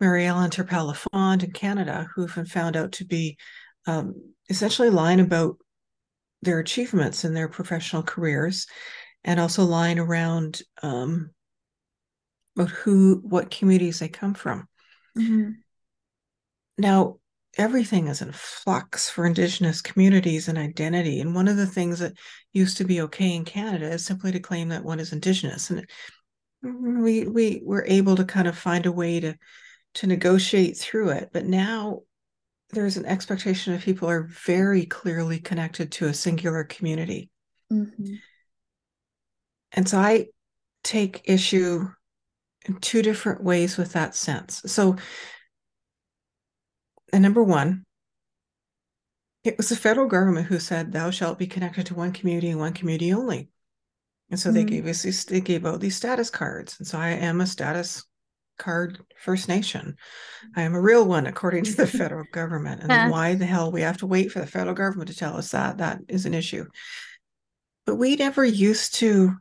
[0.00, 3.36] mary ellen lafond in canada who've been found out to be
[3.86, 4.14] um,
[4.48, 5.56] essentially lying about
[6.42, 8.66] their achievements in their professional careers
[9.24, 11.30] and also lying around um,
[12.60, 14.68] about who what communities they come from
[15.16, 15.50] mm-hmm.
[16.78, 17.16] now
[17.58, 22.12] everything is in flux for indigenous communities and identity and one of the things that
[22.52, 25.86] used to be okay in canada is simply to claim that one is indigenous and
[26.62, 29.34] we we were able to kind of find a way to
[29.94, 32.00] to negotiate through it but now
[32.72, 37.30] there's an expectation that people are very clearly connected to a singular community
[37.72, 38.14] mm-hmm.
[39.72, 40.26] and so i
[40.84, 41.88] take issue
[42.66, 44.96] in two different ways with that sense so
[47.12, 47.84] and number one,
[49.42, 52.60] it was the federal government who said, "Thou shalt be connected to one community and
[52.60, 53.48] one community only."
[54.30, 54.56] And so mm-hmm.
[54.56, 57.46] they gave us these, they gave out these status cards, and so I am a
[57.46, 58.04] status
[58.58, 59.96] card First Nation.
[60.54, 62.82] I am a real one according to the federal government.
[62.82, 63.08] And yeah.
[63.08, 65.78] why the hell we have to wait for the federal government to tell us that?
[65.78, 66.66] That is an issue.
[67.86, 69.32] But we never used to,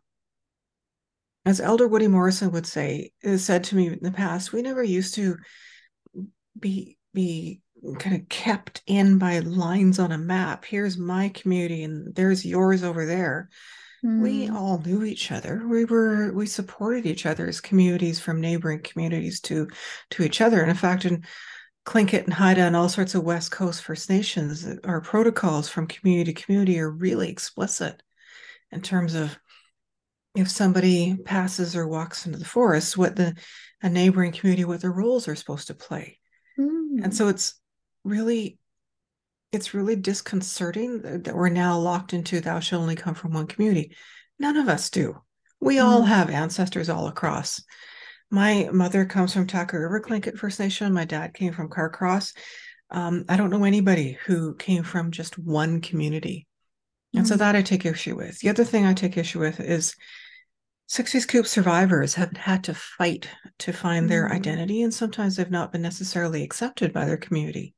[1.45, 5.15] as Elder Woody Morrison would say, said to me in the past, we never used
[5.15, 5.38] to
[6.60, 7.62] be be
[7.97, 10.65] kind of kept in by lines on a map.
[10.65, 13.49] Here's my community and there's yours over there.
[14.06, 14.21] Mm.
[14.21, 14.56] We hmm.
[14.56, 15.65] all knew each other.
[15.67, 19.67] We were we supported each other as communities from neighboring communities to
[20.12, 20.62] to each other.
[20.62, 21.25] And in fact, in
[21.86, 26.34] Tlingit and Haida and all sorts of West Coast First Nations, our protocols from community
[26.34, 28.04] to community are really explicit
[28.71, 29.38] in terms of
[30.35, 33.35] if somebody passes or walks into the forest, what the
[33.81, 36.19] a neighboring community, what their roles are supposed to play
[36.59, 37.03] Mm.
[37.03, 37.55] And so it's
[38.03, 38.57] really
[39.51, 43.95] it's really disconcerting that we're now locked into thou shall only come from one community.
[44.37, 45.21] None of us do.
[45.59, 45.83] We mm.
[45.83, 47.63] all have ancestors all across.
[48.29, 50.93] My mother comes from Taku River Tlingit First Nation.
[50.93, 52.33] My dad came from Carcross.
[52.91, 56.45] Um, I don't know anybody who came from just one community.
[57.15, 57.27] And mm.
[57.27, 58.39] so that I take issue with.
[58.39, 59.95] The other thing I take issue with is
[60.89, 64.10] 60s Scoop survivors have had to fight to find mm-hmm.
[64.10, 67.75] their identity, and sometimes they've not been necessarily accepted by their community.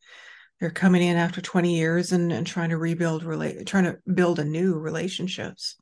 [0.60, 4.40] They're coming in after 20 years and, and trying to rebuild, relate, trying to build
[4.40, 5.76] a new relationships.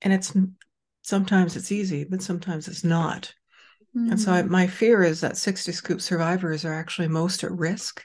[0.00, 0.32] And it's
[1.02, 3.34] sometimes it's easy, but sometimes it's not.
[3.94, 4.12] Mm-hmm.
[4.12, 4.52] And so I, mm-hmm.
[4.52, 8.02] my fear is that 60 Scoop survivors are actually most at risk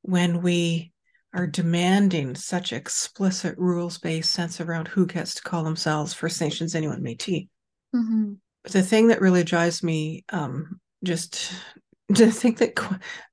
[0.00, 0.92] when we
[1.34, 6.74] are demanding such explicit rules based sense around who gets to call themselves First Nations,
[6.74, 7.48] anyone Métis.
[7.96, 8.32] Mm-hmm.
[8.64, 11.52] The thing that really drives me, um, just
[12.08, 12.74] the thing that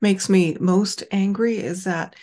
[0.01, 2.15] makes me most angry is that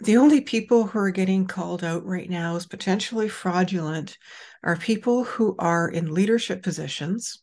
[0.00, 4.16] the only people who are getting called out right now as potentially fraudulent
[4.62, 7.42] are people who are in leadership positions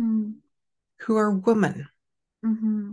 [0.00, 0.34] mm.
[1.00, 1.86] who are women.
[2.44, 2.92] Mm-hmm.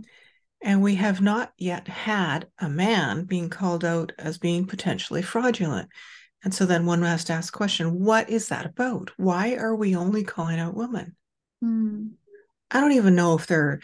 [0.62, 5.88] And we have not yet had a man being called out as being potentially fraudulent.
[6.46, 9.10] And so then one has to ask the question what is that about?
[9.16, 11.16] Why are we only calling out women?
[11.60, 12.10] Mm.
[12.70, 13.80] I don't even know if they're,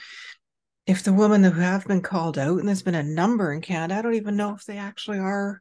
[0.87, 3.97] if the women who have been called out, and there's been a number in Canada,
[3.97, 5.61] I don't even know if they actually are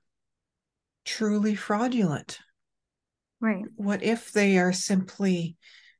[1.04, 2.38] truly fraudulent.
[3.39, 3.66] Right.
[3.78, 5.58] What if they are simply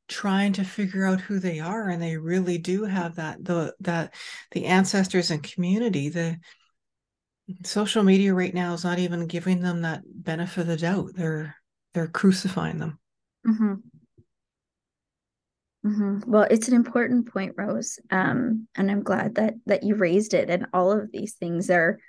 [0.08, 4.14] trying to figure out who they are and they really do have that the that
[4.52, 6.38] the ancestors and community the
[7.64, 11.12] social media right now is not even giving them that benefit of the doubt.
[11.16, 11.56] They're
[11.94, 13.00] they're crucifying them.
[13.48, 13.74] Mm-hmm.
[15.86, 16.32] Mm-hmm.
[16.32, 20.50] Well, it's an important point, Rose, um, and I'm glad that that you raised it.
[20.50, 22.00] And all of these things are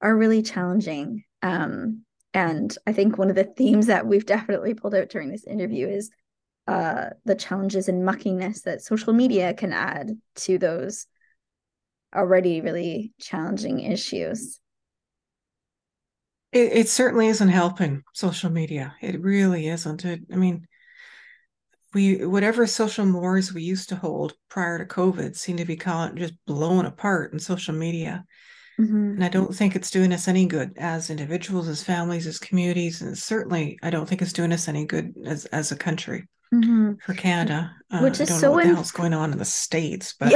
[0.00, 1.24] are really challenging.
[1.42, 5.44] Um, and I think one of the themes that we've definitely pulled out during this
[5.44, 6.10] interview is
[6.66, 11.06] uh, the challenges and muckiness that social media can add to those
[12.14, 14.58] already really challenging issues.
[16.52, 18.94] It, it certainly isn't helping social media.
[19.00, 20.04] It really isn't.
[20.04, 20.66] It, I mean,
[21.94, 26.34] we whatever social mores we used to hold prior to COVID seem to be just
[26.46, 28.24] blown apart in social media.
[28.80, 29.12] Mm-hmm.
[29.14, 33.02] And I don't think it's doing us any good as individuals, as families, as communities,
[33.02, 36.94] and certainly I don't think it's doing us any good as as a country mm-hmm.
[37.04, 37.74] for Canada.
[37.90, 40.32] Uh, which is so what the hell's going on in the states, but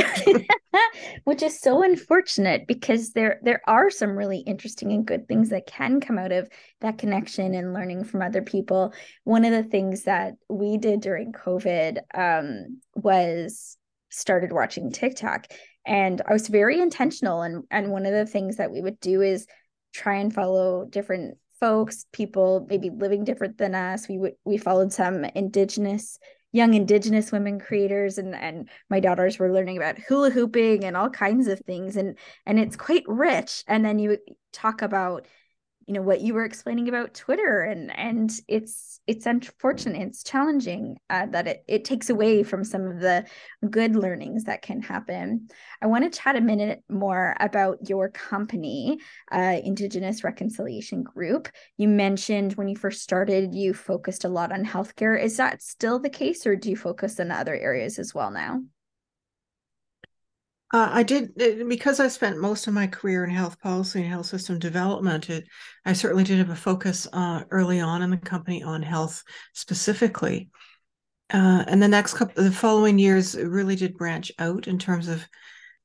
[1.24, 5.66] which is so unfortunate because there there are some really interesting and good things that
[5.66, 6.49] can come out of
[6.80, 8.93] that connection and learning from other people.
[9.24, 13.76] One of the things that we did during COVID um, was
[14.11, 15.47] started watching TikTok,
[15.87, 17.43] and I was very intentional.
[17.43, 19.47] and And one of the things that we would do is
[19.95, 24.09] try and follow different folks, people maybe living different than us.
[24.09, 26.18] We would we followed some indigenous
[26.53, 31.11] young indigenous women creators and and my daughters were learning about hula hooping and all
[31.11, 32.16] kinds of things and
[32.47, 34.16] and it's quite rich and then you
[34.53, 35.26] talk about
[35.87, 40.99] you know what you were explaining about twitter and and it's it's unfortunate it's challenging
[41.11, 43.24] uh, that it, it takes away from some of the
[43.70, 45.49] good learnings that can happen.
[45.80, 48.99] I want to chat a minute more about your company
[49.32, 51.49] uh, indigenous reconciliation group.
[51.76, 55.20] You mentioned when you first started you focused a lot on healthcare.
[55.20, 58.61] Is that still the case or do you focus on other areas as well now
[60.72, 64.08] uh, I did uh, because I spent most of my career in health policy and
[64.08, 65.30] health system development.
[65.30, 65.46] It,
[65.84, 70.50] I certainly did have a focus uh, early on in the company on health specifically,
[71.32, 75.26] uh, and the next couple, the following years, really did branch out in terms of.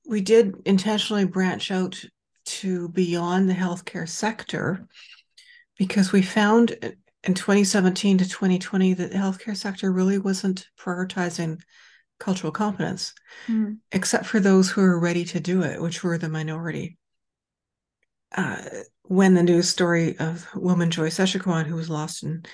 [0.08, 2.04] We did intentionally branch out
[2.46, 4.88] to beyond the healthcare sector
[5.78, 6.72] because we found
[7.24, 11.62] in 2017 to 2020 that the healthcare sector really wasn't prioritizing
[12.22, 13.14] cultural competence,
[13.48, 13.78] mm.
[13.92, 16.98] except for those who are ready to do it, which were the minority.
[18.36, 18.62] Uh,
[19.04, 22.46] when the news story of woman Joyce Echaquan, who was lost in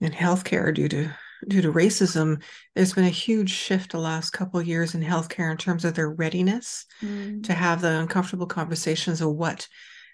[0.00, 1.10] in healthcare due to
[1.48, 2.42] due to racism,
[2.74, 6.10] there's been a huge shift the last couple years in healthcare in terms of their
[6.10, 7.42] readiness mm.
[7.42, 9.66] to have the uncomfortable conversations of what,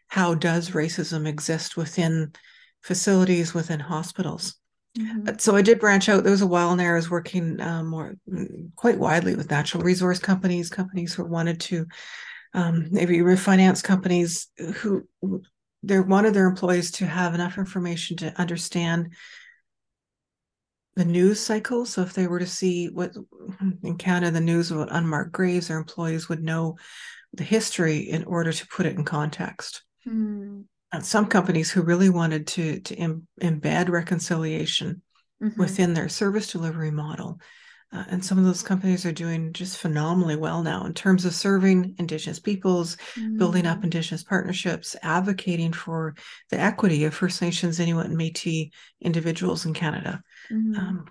[0.07, 2.33] how does racism exist within
[2.81, 4.55] facilities within hospitals.
[4.97, 5.39] Mm-hmm.
[5.39, 6.23] So I did branch out.
[6.23, 9.51] There was a while in there I was working um, more mm, quite widely with
[9.51, 11.87] natural resource companies, companies who wanted to
[12.55, 15.07] um, maybe refinance companies who
[15.83, 19.13] they wanted their employees to have enough information to understand
[20.95, 21.85] the news cycle.
[21.85, 23.13] So if they were to see what
[23.83, 26.79] in Canada the news about unmarked graves, their employees would know
[27.35, 29.83] the history in order to put it in context.
[30.09, 30.65] Mm
[31.01, 35.03] some companies who really wanted to to Im- embed reconciliation
[35.43, 35.61] mm-hmm.
[35.61, 37.41] within their service delivery model.
[37.93, 41.33] Uh, and some of those companies are doing just phenomenally well now in terms of
[41.33, 43.39] serving Indigenous peoples, mm-hmm.
[43.39, 43.85] building up mm.
[43.85, 46.15] Indigenous partnerships, advocating for
[46.51, 48.71] the equity of First Nations, Inuit, and Métis
[49.01, 50.21] individuals in Canada.
[50.51, 50.75] Mm-hmm.
[50.75, 51.07] Um,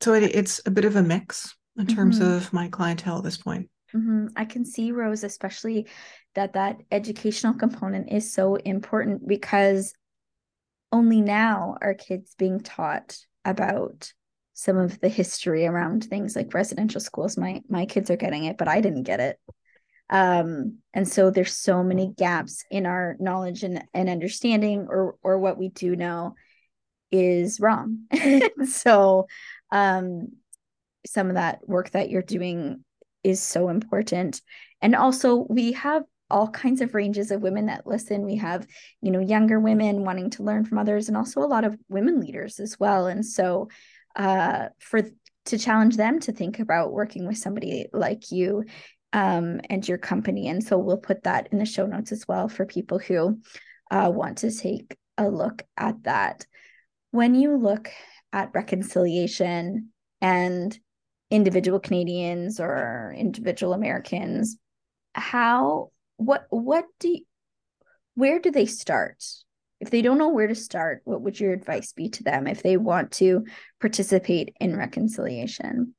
[0.00, 2.32] so it, it's a bit of a mix in terms mm-hmm.
[2.32, 3.70] of my clientele at this point.
[3.94, 4.26] Mm-hmm.
[4.36, 5.86] I can see Rose, especially
[6.34, 9.94] that that educational component is so important because
[10.92, 14.12] only now are kids being taught about
[14.54, 17.36] some of the history around things like residential schools.
[17.36, 19.38] My my kids are getting it, but I didn't get it.
[20.10, 25.38] Um, and so there's so many gaps in our knowledge and, and understanding or or
[25.38, 26.34] what we do know
[27.10, 28.06] is wrong.
[28.66, 29.26] so
[29.72, 30.28] um
[31.06, 32.84] some of that work that you're doing
[33.24, 34.40] is so important.
[34.80, 38.24] And also, we have all kinds of ranges of women that listen.
[38.24, 38.66] We have,
[39.00, 42.20] you know, younger women wanting to learn from others, and also a lot of women
[42.20, 43.06] leaders as well.
[43.06, 43.68] And so,
[44.16, 45.02] uh, for
[45.46, 48.64] to challenge them to think about working with somebody like you
[49.12, 50.48] um, and your company.
[50.48, 53.40] And so we'll put that in the show notes as well for people who
[53.90, 56.46] uh, want to take a look at that.
[57.10, 57.90] When you look
[58.32, 60.78] at reconciliation and
[61.30, 64.56] individual Canadians or individual Americans,
[65.14, 65.90] how
[66.20, 67.20] what what do you,
[68.14, 69.24] where do they start?
[69.80, 72.62] If they don't know where to start, what would your advice be to them if
[72.62, 73.46] they want to
[73.80, 75.94] participate in reconciliation?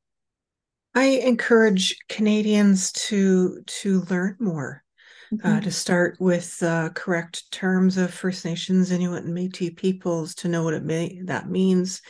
[0.94, 4.84] I encourage Canadians to to learn more,
[5.32, 5.58] uh, mm-hmm.
[5.58, 10.50] uh, to start with uh, correct terms of First Nations, Inuit, and Métis peoples, to
[10.50, 12.02] know what it may that means,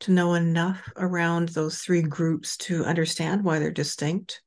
[0.00, 4.42] to know enough around those three groups to understand why they're distinct,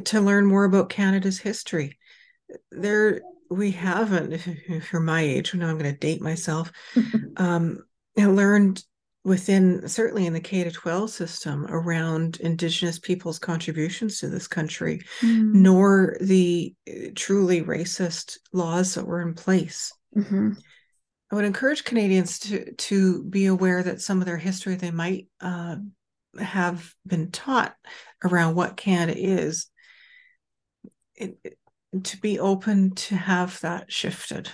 [0.00, 1.98] to learn more about Canada's history.
[2.70, 4.32] There, we haven't,
[4.68, 6.72] if you're my age, now I'm going to date myself,
[7.36, 7.84] um,
[8.16, 8.82] learned
[9.24, 15.00] within certainly in the K to 12 system around Indigenous people's contributions to this country,
[15.22, 15.52] mm.
[15.54, 20.52] nor the uh, truly racist laws that were in place Mm-hmm.
[21.30, 25.28] I would encourage Canadians to to be aware that some of their history they might
[25.40, 25.76] uh,
[26.38, 27.74] have been taught
[28.22, 29.66] around what Canada is,
[31.16, 31.58] it,
[32.02, 34.50] to be open to have that shifted.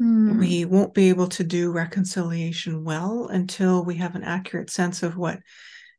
[0.00, 0.38] Mm.
[0.38, 5.16] We won't be able to do reconciliation well until we have an accurate sense of
[5.16, 5.40] what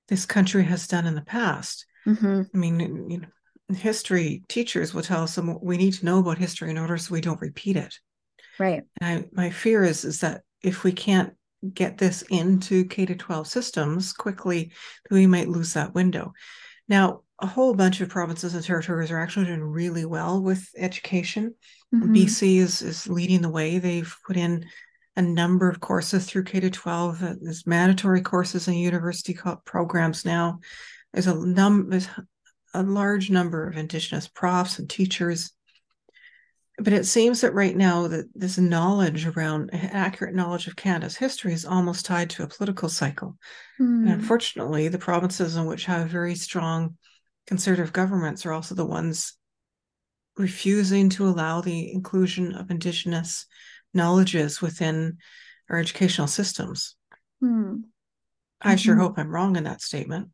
[0.08, 1.86] this country has done in the past.
[2.06, 2.42] Mm-hmm.
[2.54, 6.38] I mean, you know, history teachers will tell us some, we need to know about
[6.38, 7.96] history in order so we don't repeat it.
[8.60, 8.84] Right.
[9.02, 11.34] And I, my fear is is that if we can't
[11.74, 14.72] get this into K to 12 systems quickly,
[15.12, 16.34] we might lose that window.
[16.88, 21.54] Now, a whole bunch of provinces and territories are actually doing really well with education.
[21.94, 22.14] Mm-hmm.
[22.14, 23.78] BC is is leading the way.
[23.78, 24.66] They've put in
[25.16, 27.20] a number of courses through K to 12.
[27.42, 30.60] There's mandatory courses and university programs now.
[31.14, 32.10] There's a num there's
[32.74, 35.52] a large number of Indigenous profs and teachers.
[36.80, 41.52] But it seems that right now that this knowledge around accurate knowledge of Canada's history
[41.54, 43.36] is almost tied to a political cycle.
[43.80, 44.04] Mm.
[44.04, 46.96] And unfortunately, the provinces in which have very strong
[47.48, 49.34] conservative governments are also the ones
[50.38, 53.46] refusing to allow the inclusion of Indigenous
[53.94, 55.18] knowledges within
[55.70, 56.96] our educational systems.
[57.44, 57.84] Mm.
[58.62, 58.78] I mm-hmm.
[58.78, 60.30] sure hope I'm wrong in that statement.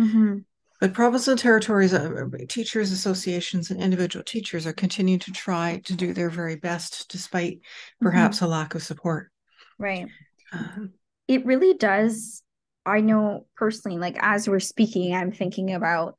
[0.00, 0.38] Mm-hmm.
[0.80, 5.94] But provinces and territories, uh, teachers associations, and individual teachers are continuing to try to
[5.94, 7.60] do their very best, despite
[8.00, 8.46] perhaps mm-hmm.
[8.46, 9.30] a lack of support.
[9.78, 10.08] Right.
[10.52, 10.92] Um,
[11.28, 12.42] it really does.
[12.84, 16.18] I know personally, like as we're speaking, I'm thinking about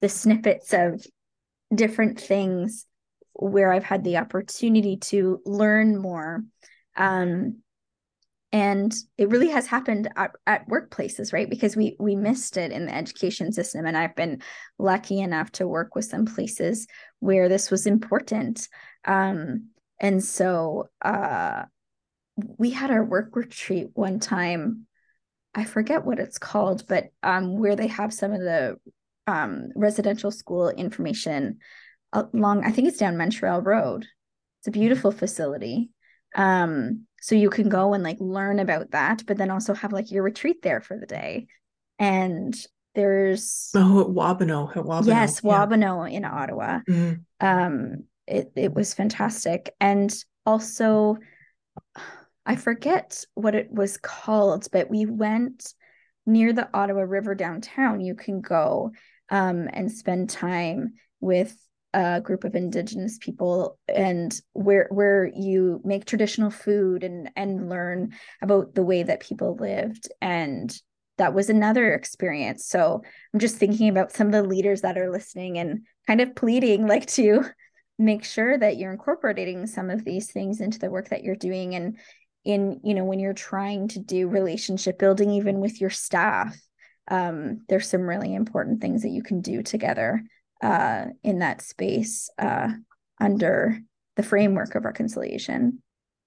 [0.00, 1.04] the snippets of
[1.74, 2.86] different things
[3.32, 6.42] where I've had the opportunity to learn more.
[6.96, 7.58] Um,
[8.52, 11.50] and it really has happened at, at workplaces right?
[11.50, 14.40] Because we we missed it in the education system and i've been
[14.78, 16.86] lucky enough to work with some places
[17.20, 18.68] where this was important.
[19.04, 19.70] Um,
[20.00, 21.64] and so uh,
[22.36, 24.86] we had our work retreat one time.
[25.54, 28.76] I forget what it's called but um, where they have some of the
[29.26, 31.58] um, residential school information
[32.12, 34.06] along i think it's down montreal road
[34.60, 35.90] it's a beautiful facility
[36.36, 40.10] um, so you can go and like learn about that but then also have like
[40.10, 41.46] your retreat there for the day
[41.98, 42.54] and
[42.94, 45.06] there's oh at Wabano, at Wabano.
[45.06, 46.16] yes Wabano yeah.
[46.16, 47.46] in Ottawa mm-hmm.
[47.46, 50.14] um it, it was fantastic and
[50.44, 51.16] also
[52.44, 55.74] I forget what it was called but we went
[56.26, 58.92] near the Ottawa River downtown you can go
[59.30, 61.56] um and spend time with
[61.96, 68.12] a group of indigenous people and where where you make traditional food and and learn
[68.42, 70.08] about the way that people lived.
[70.20, 70.74] And
[71.16, 72.66] that was another experience.
[72.66, 73.02] So
[73.32, 76.86] i'm just thinking about some of the leaders that are listening and kind of pleading
[76.86, 77.44] like to
[77.98, 81.74] make sure that you're incorporating some of these things into the work that you're doing.
[81.74, 81.96] And
[82.44, 86.56] in you know when you're trying to do relationship building even with your staff
[87.08, 90.22] um, there's some really important things that you can do together
[90.62, 92.68] uh, in that space uh,
[93.20, 93.78] under
[94.16, 95.82] the framework of reconciliation.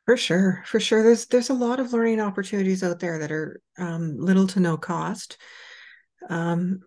[0.06, 1.04] For sure, for sure.
[1.04, 4.76] There's there's a lot of learning opportunities out there that are um, little to no
[4.76, 5.38] cost,
[6.30, 6.80] um,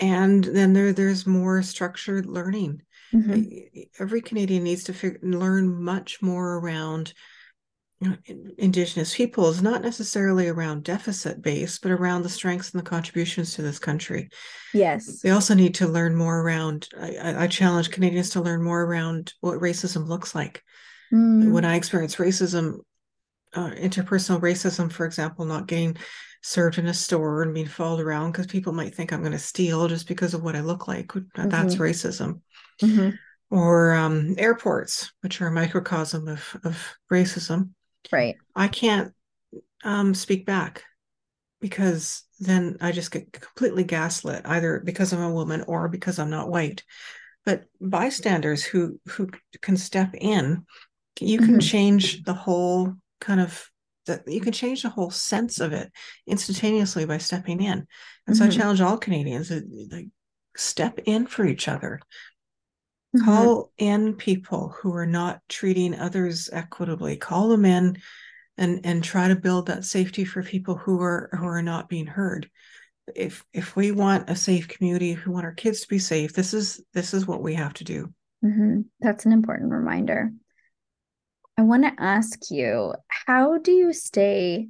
[0.00, 2.82] and then there there's more structured learning.
[3.14, 3.82] Mm-hmm.
[4.00, 7.14] Every Canadian needs to fig- learn much more around
[8.58, 13.62] indigenous peoples, not necessarily around deficit based, but around the strengths and the contributions to
[13.62, 14.28] this country.
[14.74, 15.22] Yes.
[15.22, 19.32] They also need to learn more around, I, I challenge Canadians to learn more around
[19.40, 20.62] what racism looks like.
[21.12, 21.52] Mm.
[21.52, 22.80] When I experience racism,
[23.54, 25.96] uh, interpersonal racism, for example, not getting
[26.42, 29.38] served in a store and being followed around because people might think I'm going to
[29.38, 31.08] steal just because of what I look like.
[31.08, 31.48] Mm-hmm.
[31.48, 32.40] That's racism.
[32.82, 33.16] Mm-hmm.
[33.48, 37.70] Or um, airports, which are a microcosm of, of racism.
[38.12, 38.36] Right.
[38.54, 39.12] I can't
[39.84, 40.84] um, speak back
[41.60, 46.30] because then I just get completely gaslit, either because I'm a woman or because I'm
[46.30, 46.84] not white.
[47.44, 49.30] But bystanders who who
[49.62, 50.66] can step in,
[51.20, 51.58] you can mm-hmm.
[51.60, 53.70] change the whole kind of
[54.06, 55.90] that you can change the whole sense of it
[56.26, 57.72] instantaneously by stepping in.
[57.72, 58.34] And mm-hmm.
[58.34, 58.58] so I mm-hmm.
[58.58, 60.08] challenge all Canadians to like
[60.56, 62.00] step in for each other.
[63.16, 63.24] Mm-hmm.
[63.24, 67.16] Call in people who are not treating others equitably.
[67.16, 67.98] Call them in
[68.58, 72.06] and and try to build that safety for people who are who are not being
[72.06, 72.50] heard.
[73.14, 76.32] If if we want a safe community, if we want our kids to be safe,
[76.32, 78.12] this is this is what we have to do.
[78.44, 78.82] Mm-hmm.
[79.00, 80.30] That's an important reminder.
[81.58, 84.68] I want to ask you, how do you stay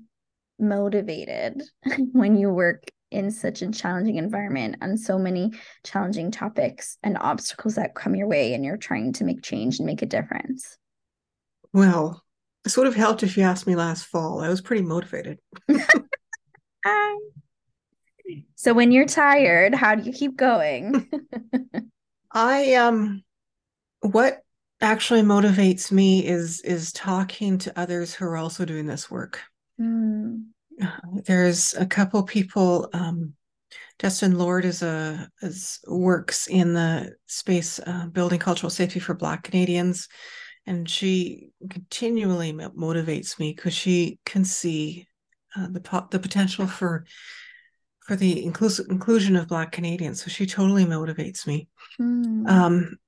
[0.58, 1.62] motivated
[2.12, 5.52] when you work in such a challenging environment and so many
[5.84, 9.86] challenging topics and obstacles that come your way and you're trying to make change and
[9.86, 10.76] make a difference?
[11.72, 12.22] Well,
[12.64, 14.40] it sort of helped if you asked me last fall.
[14.40, 15.38] I was pretty motivated.
[18.54, 21.08] so when you're tired, how do you keep going?
[22.32, 23.22] I um
[24.00, 24.42] what
[24.80, 29.42] actually motivates me is is talking to others who are also doing this work.
[29.80, 30.46] Mm.
[31.26, 33.34] There's a couple people um
[33.98, 39.42] Destin Lord is a is works in the space uh, building cultural safety for Black
[39.42, 40.08] Canadians,
[40.66, 45.08] and she continually motivates me because she can see
[45.56, 47.06] uh, the po- the potential for
[48.00, 50.22] for the inclusive inclusion of Black Canadians.
[50.22, 51.68] So she totally motivates me.
[52.00, 52.48] Mm.
[52.48, 52.98] Um,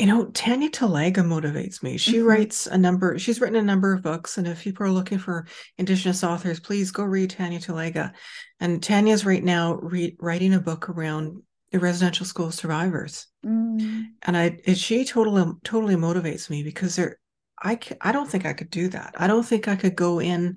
[0.00, 1.98] you know, Tanya Talaga motivates me.
[1.98, 2.26] She mm-hmm.
[2.26, 4.38] writes a number, she's written a number of books.
[4.38, 5.46] And if people are looking for
[5.76, 8.12] Indigenous authors, please go read Tanya Talaga.
[8.60, 13.26] And Tanya's right now re- writing a book around the residential school survivors.
[13.44, 14.06] Mm.
[14.22, 17.18] And I, it, she totally, totally motivates me because there,
[17.62, 19.14] I, I don't think I could do that.
[19.18, 20.56] I don't think I could go in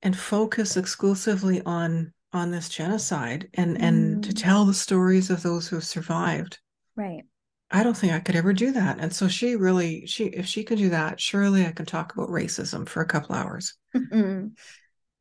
[0.00, 3.82] and focus exclusively on, on this genocide and, mm.
[3.82, 4.42] and to mm.
[4.42, 6.58] tell the stories of those who have survived.
[6.96, 7.24] Right
[7.70, 8.98] I don't think I could ever do that.
[9.00, 12.28] And so she really, she if she can do that, surely I can talk about
[12.28, 13.74] racism for a couple hours.
[13.96, 14.48] Mm-hmm.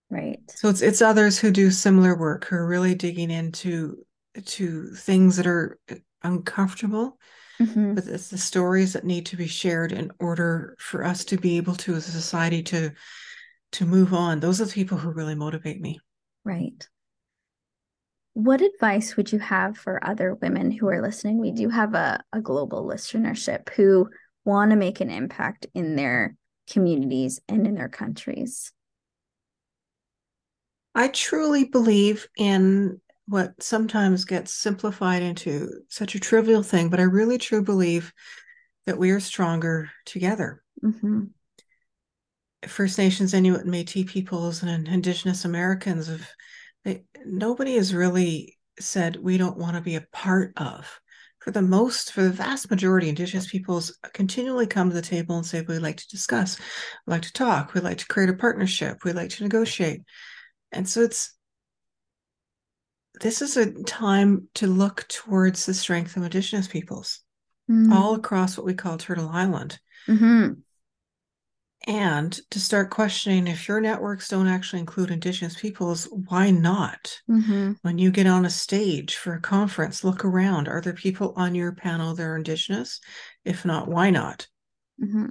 [0.10, 0.40] Right.
[0.50, 4.06] So it's it's others who do similar work who are really digging into
[4.46, 5.80] to things that are
[6.22, 7.18] uncomfortable,
[7.60, 7.96] mm-hmm.
[7.96, 11.58] but it's the stories that need to be shared in order for us to be
[11.58, 12.92] able to, as a society, to
[13.74, 14.40] to move on.
[14.40, 16.00] Those are the people who really motivate me.
[16.44, 16.88] Right
[18.34, 21.40] what advice would you have for other women who are listening?
[21.40, 24.10] We do have a, a global listenership who
[24.44, 26.36] want to make an impact in their
[26.70, 28.72] communities and in their countries.
[30.96, 37.04] I truly believe in what sometimes gets simplified into such a trivial thing, but I
[37.04, 38.14] really truly believe
[38.86, 40.62] that we are stronger together.
[40.84, 41.26] Mm-hmm.
[42.68, 46.28] First Nations, Inuit, and Métis peoples, and Indigenous Americans have
[46.84, 51.00] they, nobody has really said we don't want to be a part of.
[51.40, 55.46] For the most, for the vast majority, Indigenous peoples continually come to the table and
[55.46, 56.58] say, We'd like to discuss,
[57.06, 60.04] we'd like to talk, we'd like to create a partnership, we'd like to negotiate.
[60.72, 61.36] And so it's
[63.20, 67.20] this is a time to look towards the strength of Indigenous peoples
[67.70, 67.92] mm-hmm.
[67.92, 69.80] all across what we call Turtle Island.
[70.08, 70.54] Mm-hmm
[71.86, 77.20] and to start questioning if your networks don't actually include indigenous peoples why not?
[77.30, 77.74] Mm-hmm.
[77.82, 80.68] when you get on a stage for a conference look around.
[80.68, 83.00] Are there people on your panel that are indigenous?
[83.44, 84.48] If not why not?
[85.04, 85.26] Mm-hmm.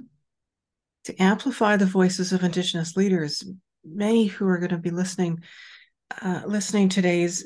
[1.05, 3.43] to amplify the voices of indigenous leaders
[3.85, 5.41] many who are going to be listening
[6.21, 7.45] uh, listening today's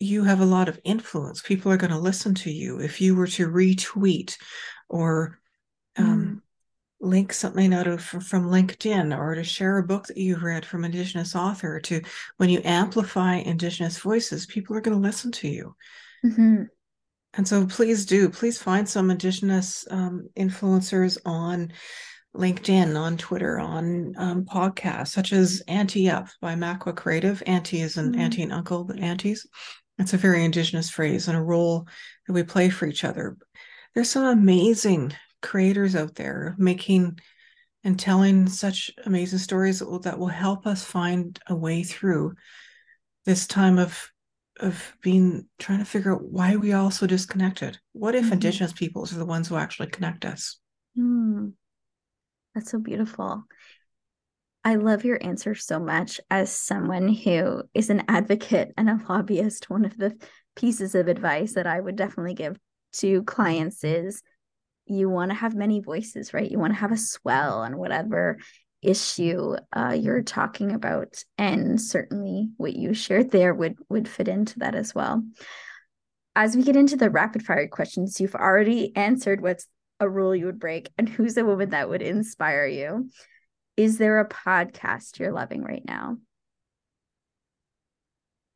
[0.00, 1.42] you have a lot of influence.
[1.42, 2.78] People are going to listen to you.
[2.78, 4.36] If you were to retweet
[4.88, 5.38] or
[5.96, 6.06] um,
[6.36, 6.40] mm
[7.00, 10.84] link something out of from linkedin or to share a book that you've read from
[10.84, 12.00] indigenous author to
[12.38, 15.76] when you amplify indigenous voices people are going to listen to you
[16.24, 16.62] mm-hmm.
[17.34, 21.72] and so please do please find some indigenous um, influencers on
[22.36, 27.96] linkedin on twitter on um, podcasts such as auntie up by makwa creative auntie is
[27.96, 28.20] an mm-hmm.
[28.20, 29.46] auntie and uncle but aunties
[30.00, 31.86] it's a very indigenous phrase and a role
[32.26, 33.36] that we play for each other
[33.94, 37.18] there's some amazing creators out there making
[37.84, 42.34] and telling such amazing stories that will, that will help us find a way through
[43.24, 44.10] this time of
[44.60, 47.78] of being trying to figure out why we all so disconnected.
[47.92, 48.32] What if mm-hmm.
[48.34, 50.58] indigenous peoples are the ones who actually connect us?
[50.98, 51.52] Mm.
[52.54, 53.44] That's so beautiful.
[54.64, 59.70] I love your answer so much as someone who is an advocate and a lobbyist.
[59.70, 60.16] One of the
[60.56, 62.58] pieces of advice that I would definitely give
[62.94, 64.22] to clients is
[64.88, 66.50] you want to have many voices, right?
[66.50, 68.38] You want to have a swell on whatever
[68.82, 74.58] issue uh, you're talking about, and certainly what you shared there would would fit into
[74.60, 75.22] that as well.
[76.36, 79.66] As we get into the rapid fire questions, you've already answered what's
[80.00, 83.10] a rule you would break and who's a woman that would inspire you.
[83.76, 86.18] Is there a podcast you're loving right now?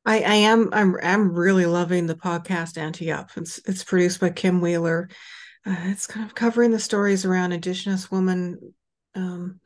[0.05, 3.31] I, I am I'm I'm really loving the podcast Auntie Up.
[3.37, 5.09] It's it's produced by Kim Wheeler
[5.65, 8.75] uh, it's kind of covering the stories around Indigenous women,
[9.15, 9.61] um,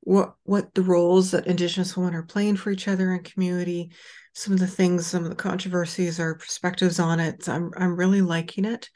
[0.00, 3.92] what what the roles that Indigenous women are playing for each other in community,
[4.34, 7.44] some of the things, some of the controversies, our perspectives on it.
[7.44, 8.90] So I'm I'm really liking it.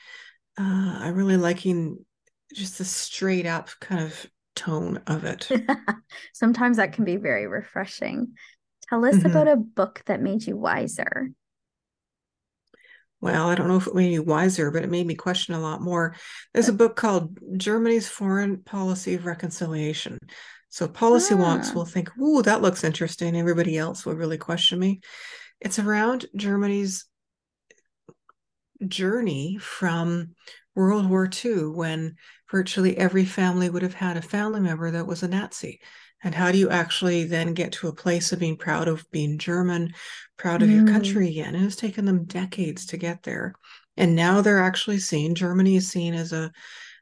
[0.59, 2.05] Uh, I'm really liking
[2.55, 5.49] just the straight up kind of tone of it.
[6.33, 8.35] Sometimes that can be very refreshing.
[8.89, 9.27] Tell us mm-hmm.
[9.27, 11.31] about a book that made you wiser.
[13.27, 15.61] Well, I don't know if it made me wiser, but it made me question a
[15.61, 16.15] lot more.
[16.55, 20.21] There's a book called Germany's Foreign Policy of Reconciliation.
[20.69, 21.39] So policy ah.
[21.39, 25.01] wonks will think, "Ooh, that looks interesting." Everybody else will really question me.
[25.61, 27.07] It's around Germany's
[28.87, 30.37] journey from
[30.77, 32.15] World War II, when
[32.49, 35.81] virtually every family would have had a family member that was a Nazi.
[36.25, 39.39] And how do you actually then get to a place of being proud of being
[39.39, 39.93] German,
[40.37, 40.77] proud of mm.
[40.77, 41.55] your country again?
[41.55, 43.55] And it's taken them decades to get there.
[43.97, 46.51] And now they're actually seen, Germany is seen as a,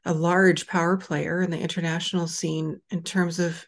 [0.05, 3.65] a large power player in the international scene in terms of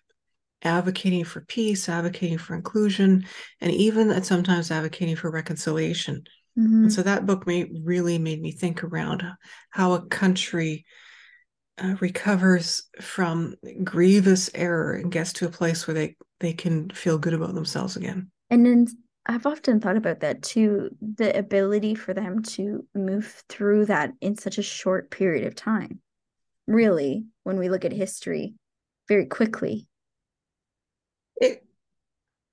[0.63, 3.25] advocating for peace, advocating for inclusion,
[3.61, 6.23] and even at sometimes advocating for reconciliation.
[6.57, 6.83] Mm-hmm.
[6.83, 9.23] And so that book made, really made me think around
[9.69, 10.85] how a country
[11.78, 17.17] uh, recovers from grievous error and gets to a place where they they can feel
[17.17, 18.30] good about themselves again.
[18.49, 18.88] And then
[19.25, 24.38] I've often thought about that too the ability for them to move through that in
[24.38, 25.99] such a short period of time.
[26.67, 28.55] Really, when we look at history
[29.07, 29.88] very quickly.
[31.39, 31.63] It,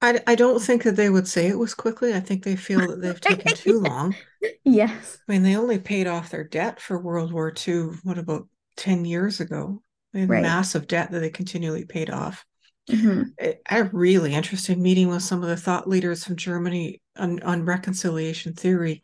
[0.00, 2.14] I, I don't think that they would say it was quickly.
[2.14, 4.14] I think they feel that they've taken too long.
[4.62, 5.18] Yes.
[5.26, 8.46] I mean, they only paid off their debt for World War II, what about
[8.76, 9.82] 10 years ago?
[10.12, 10.42] Had right.
[10.42, 12.44] massive debt that they continually paid off.
[12.88, 13.22] Mm-hmm.
[13.68, 18.52] I really interested meeting with some of the thought leaders from Germany on, on reconciliation
[18.54, 19.02] theory.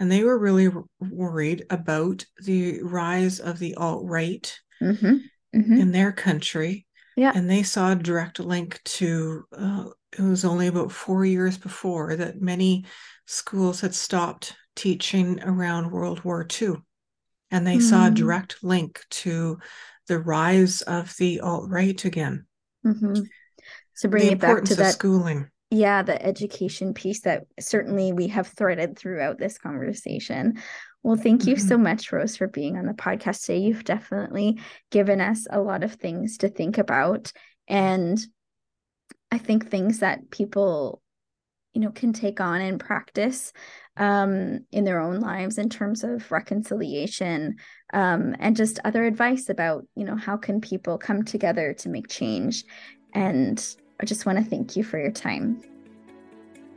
[0.00, 5.16] And they were really worried about the rise of the alt right mm-hmm.
[5.54, 5.80] mm-hmm.
[5.80, 6.86] in their country.
[7.16, 7.32] Yeah.
[7.34, 9.84] And they saw a direct link to uh,
[10.16, 12.84] it was only about four years before that many
[13.26, 16.76] schools had stopped teaching around World War II.
[17.50, 17.82] And they mm.
[17.82, 18.14] saw a hmm.
[18.14, 19.58] direct link to
[20.06, 22.46] the rise of the alt right again.
[22.84, 23.22] Mm-hmm.
[23.94, 25.50] So bring it back to that schooling.
[25.70, 30.60] Yeah, the education piece that certainly we have threaded throughout this conversation.
[31.02, 31.68] Well, thank you mm-hmm.
[31.68, 33.58] so much, Rose, for being on the podcast today.
[33.58, 37.32] You've definitely given us a lot of things to think about.
[37.66, 38.18] And
[39.30, 41.02] I think things that people,
[41.78, 43.52] you know, can take on and practice
[43.98, 47.54] um, in their own lives in terms of reconciliation
[47.92, 52.08] um, and just other advice about, you know, how can people come together to make
[52.08, 52.64] change.
[53.14, 53.64] And
[54.00, 55.62] I just want to thank you for your time.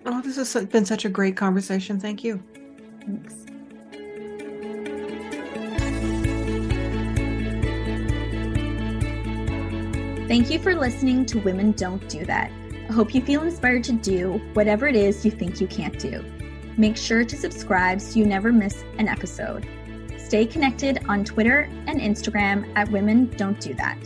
[0.06, 2.00] Oh, this has been such a great conversation.
[2.00, 2.40] Thank you.
[3.04, 3.34] Thanks.
[10.28, 12.52] Thank you for listening to Women Don't Do That.
[12.92, 16.26] I hope you feel inspired to do whatever it is you think you can't do.
[16.76, 19.66] Make sure to subscribe so you never miss an episode.
[20.18, 23.98] Stay connected on Twitter and Instagram at Women Don't Do That.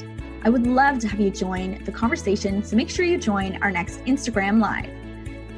[0.43, 3.71] I would love to have you join the conversation, so make sure you join our
[3.71, 4.91] next Instagram Live.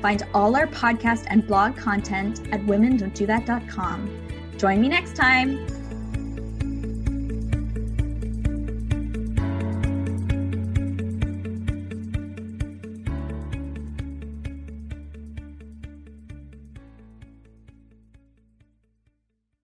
[0.02, 4.56] Find all our podcast and blog content at womendon'tdothat.com.
[4.58, 5.68] Join me next time.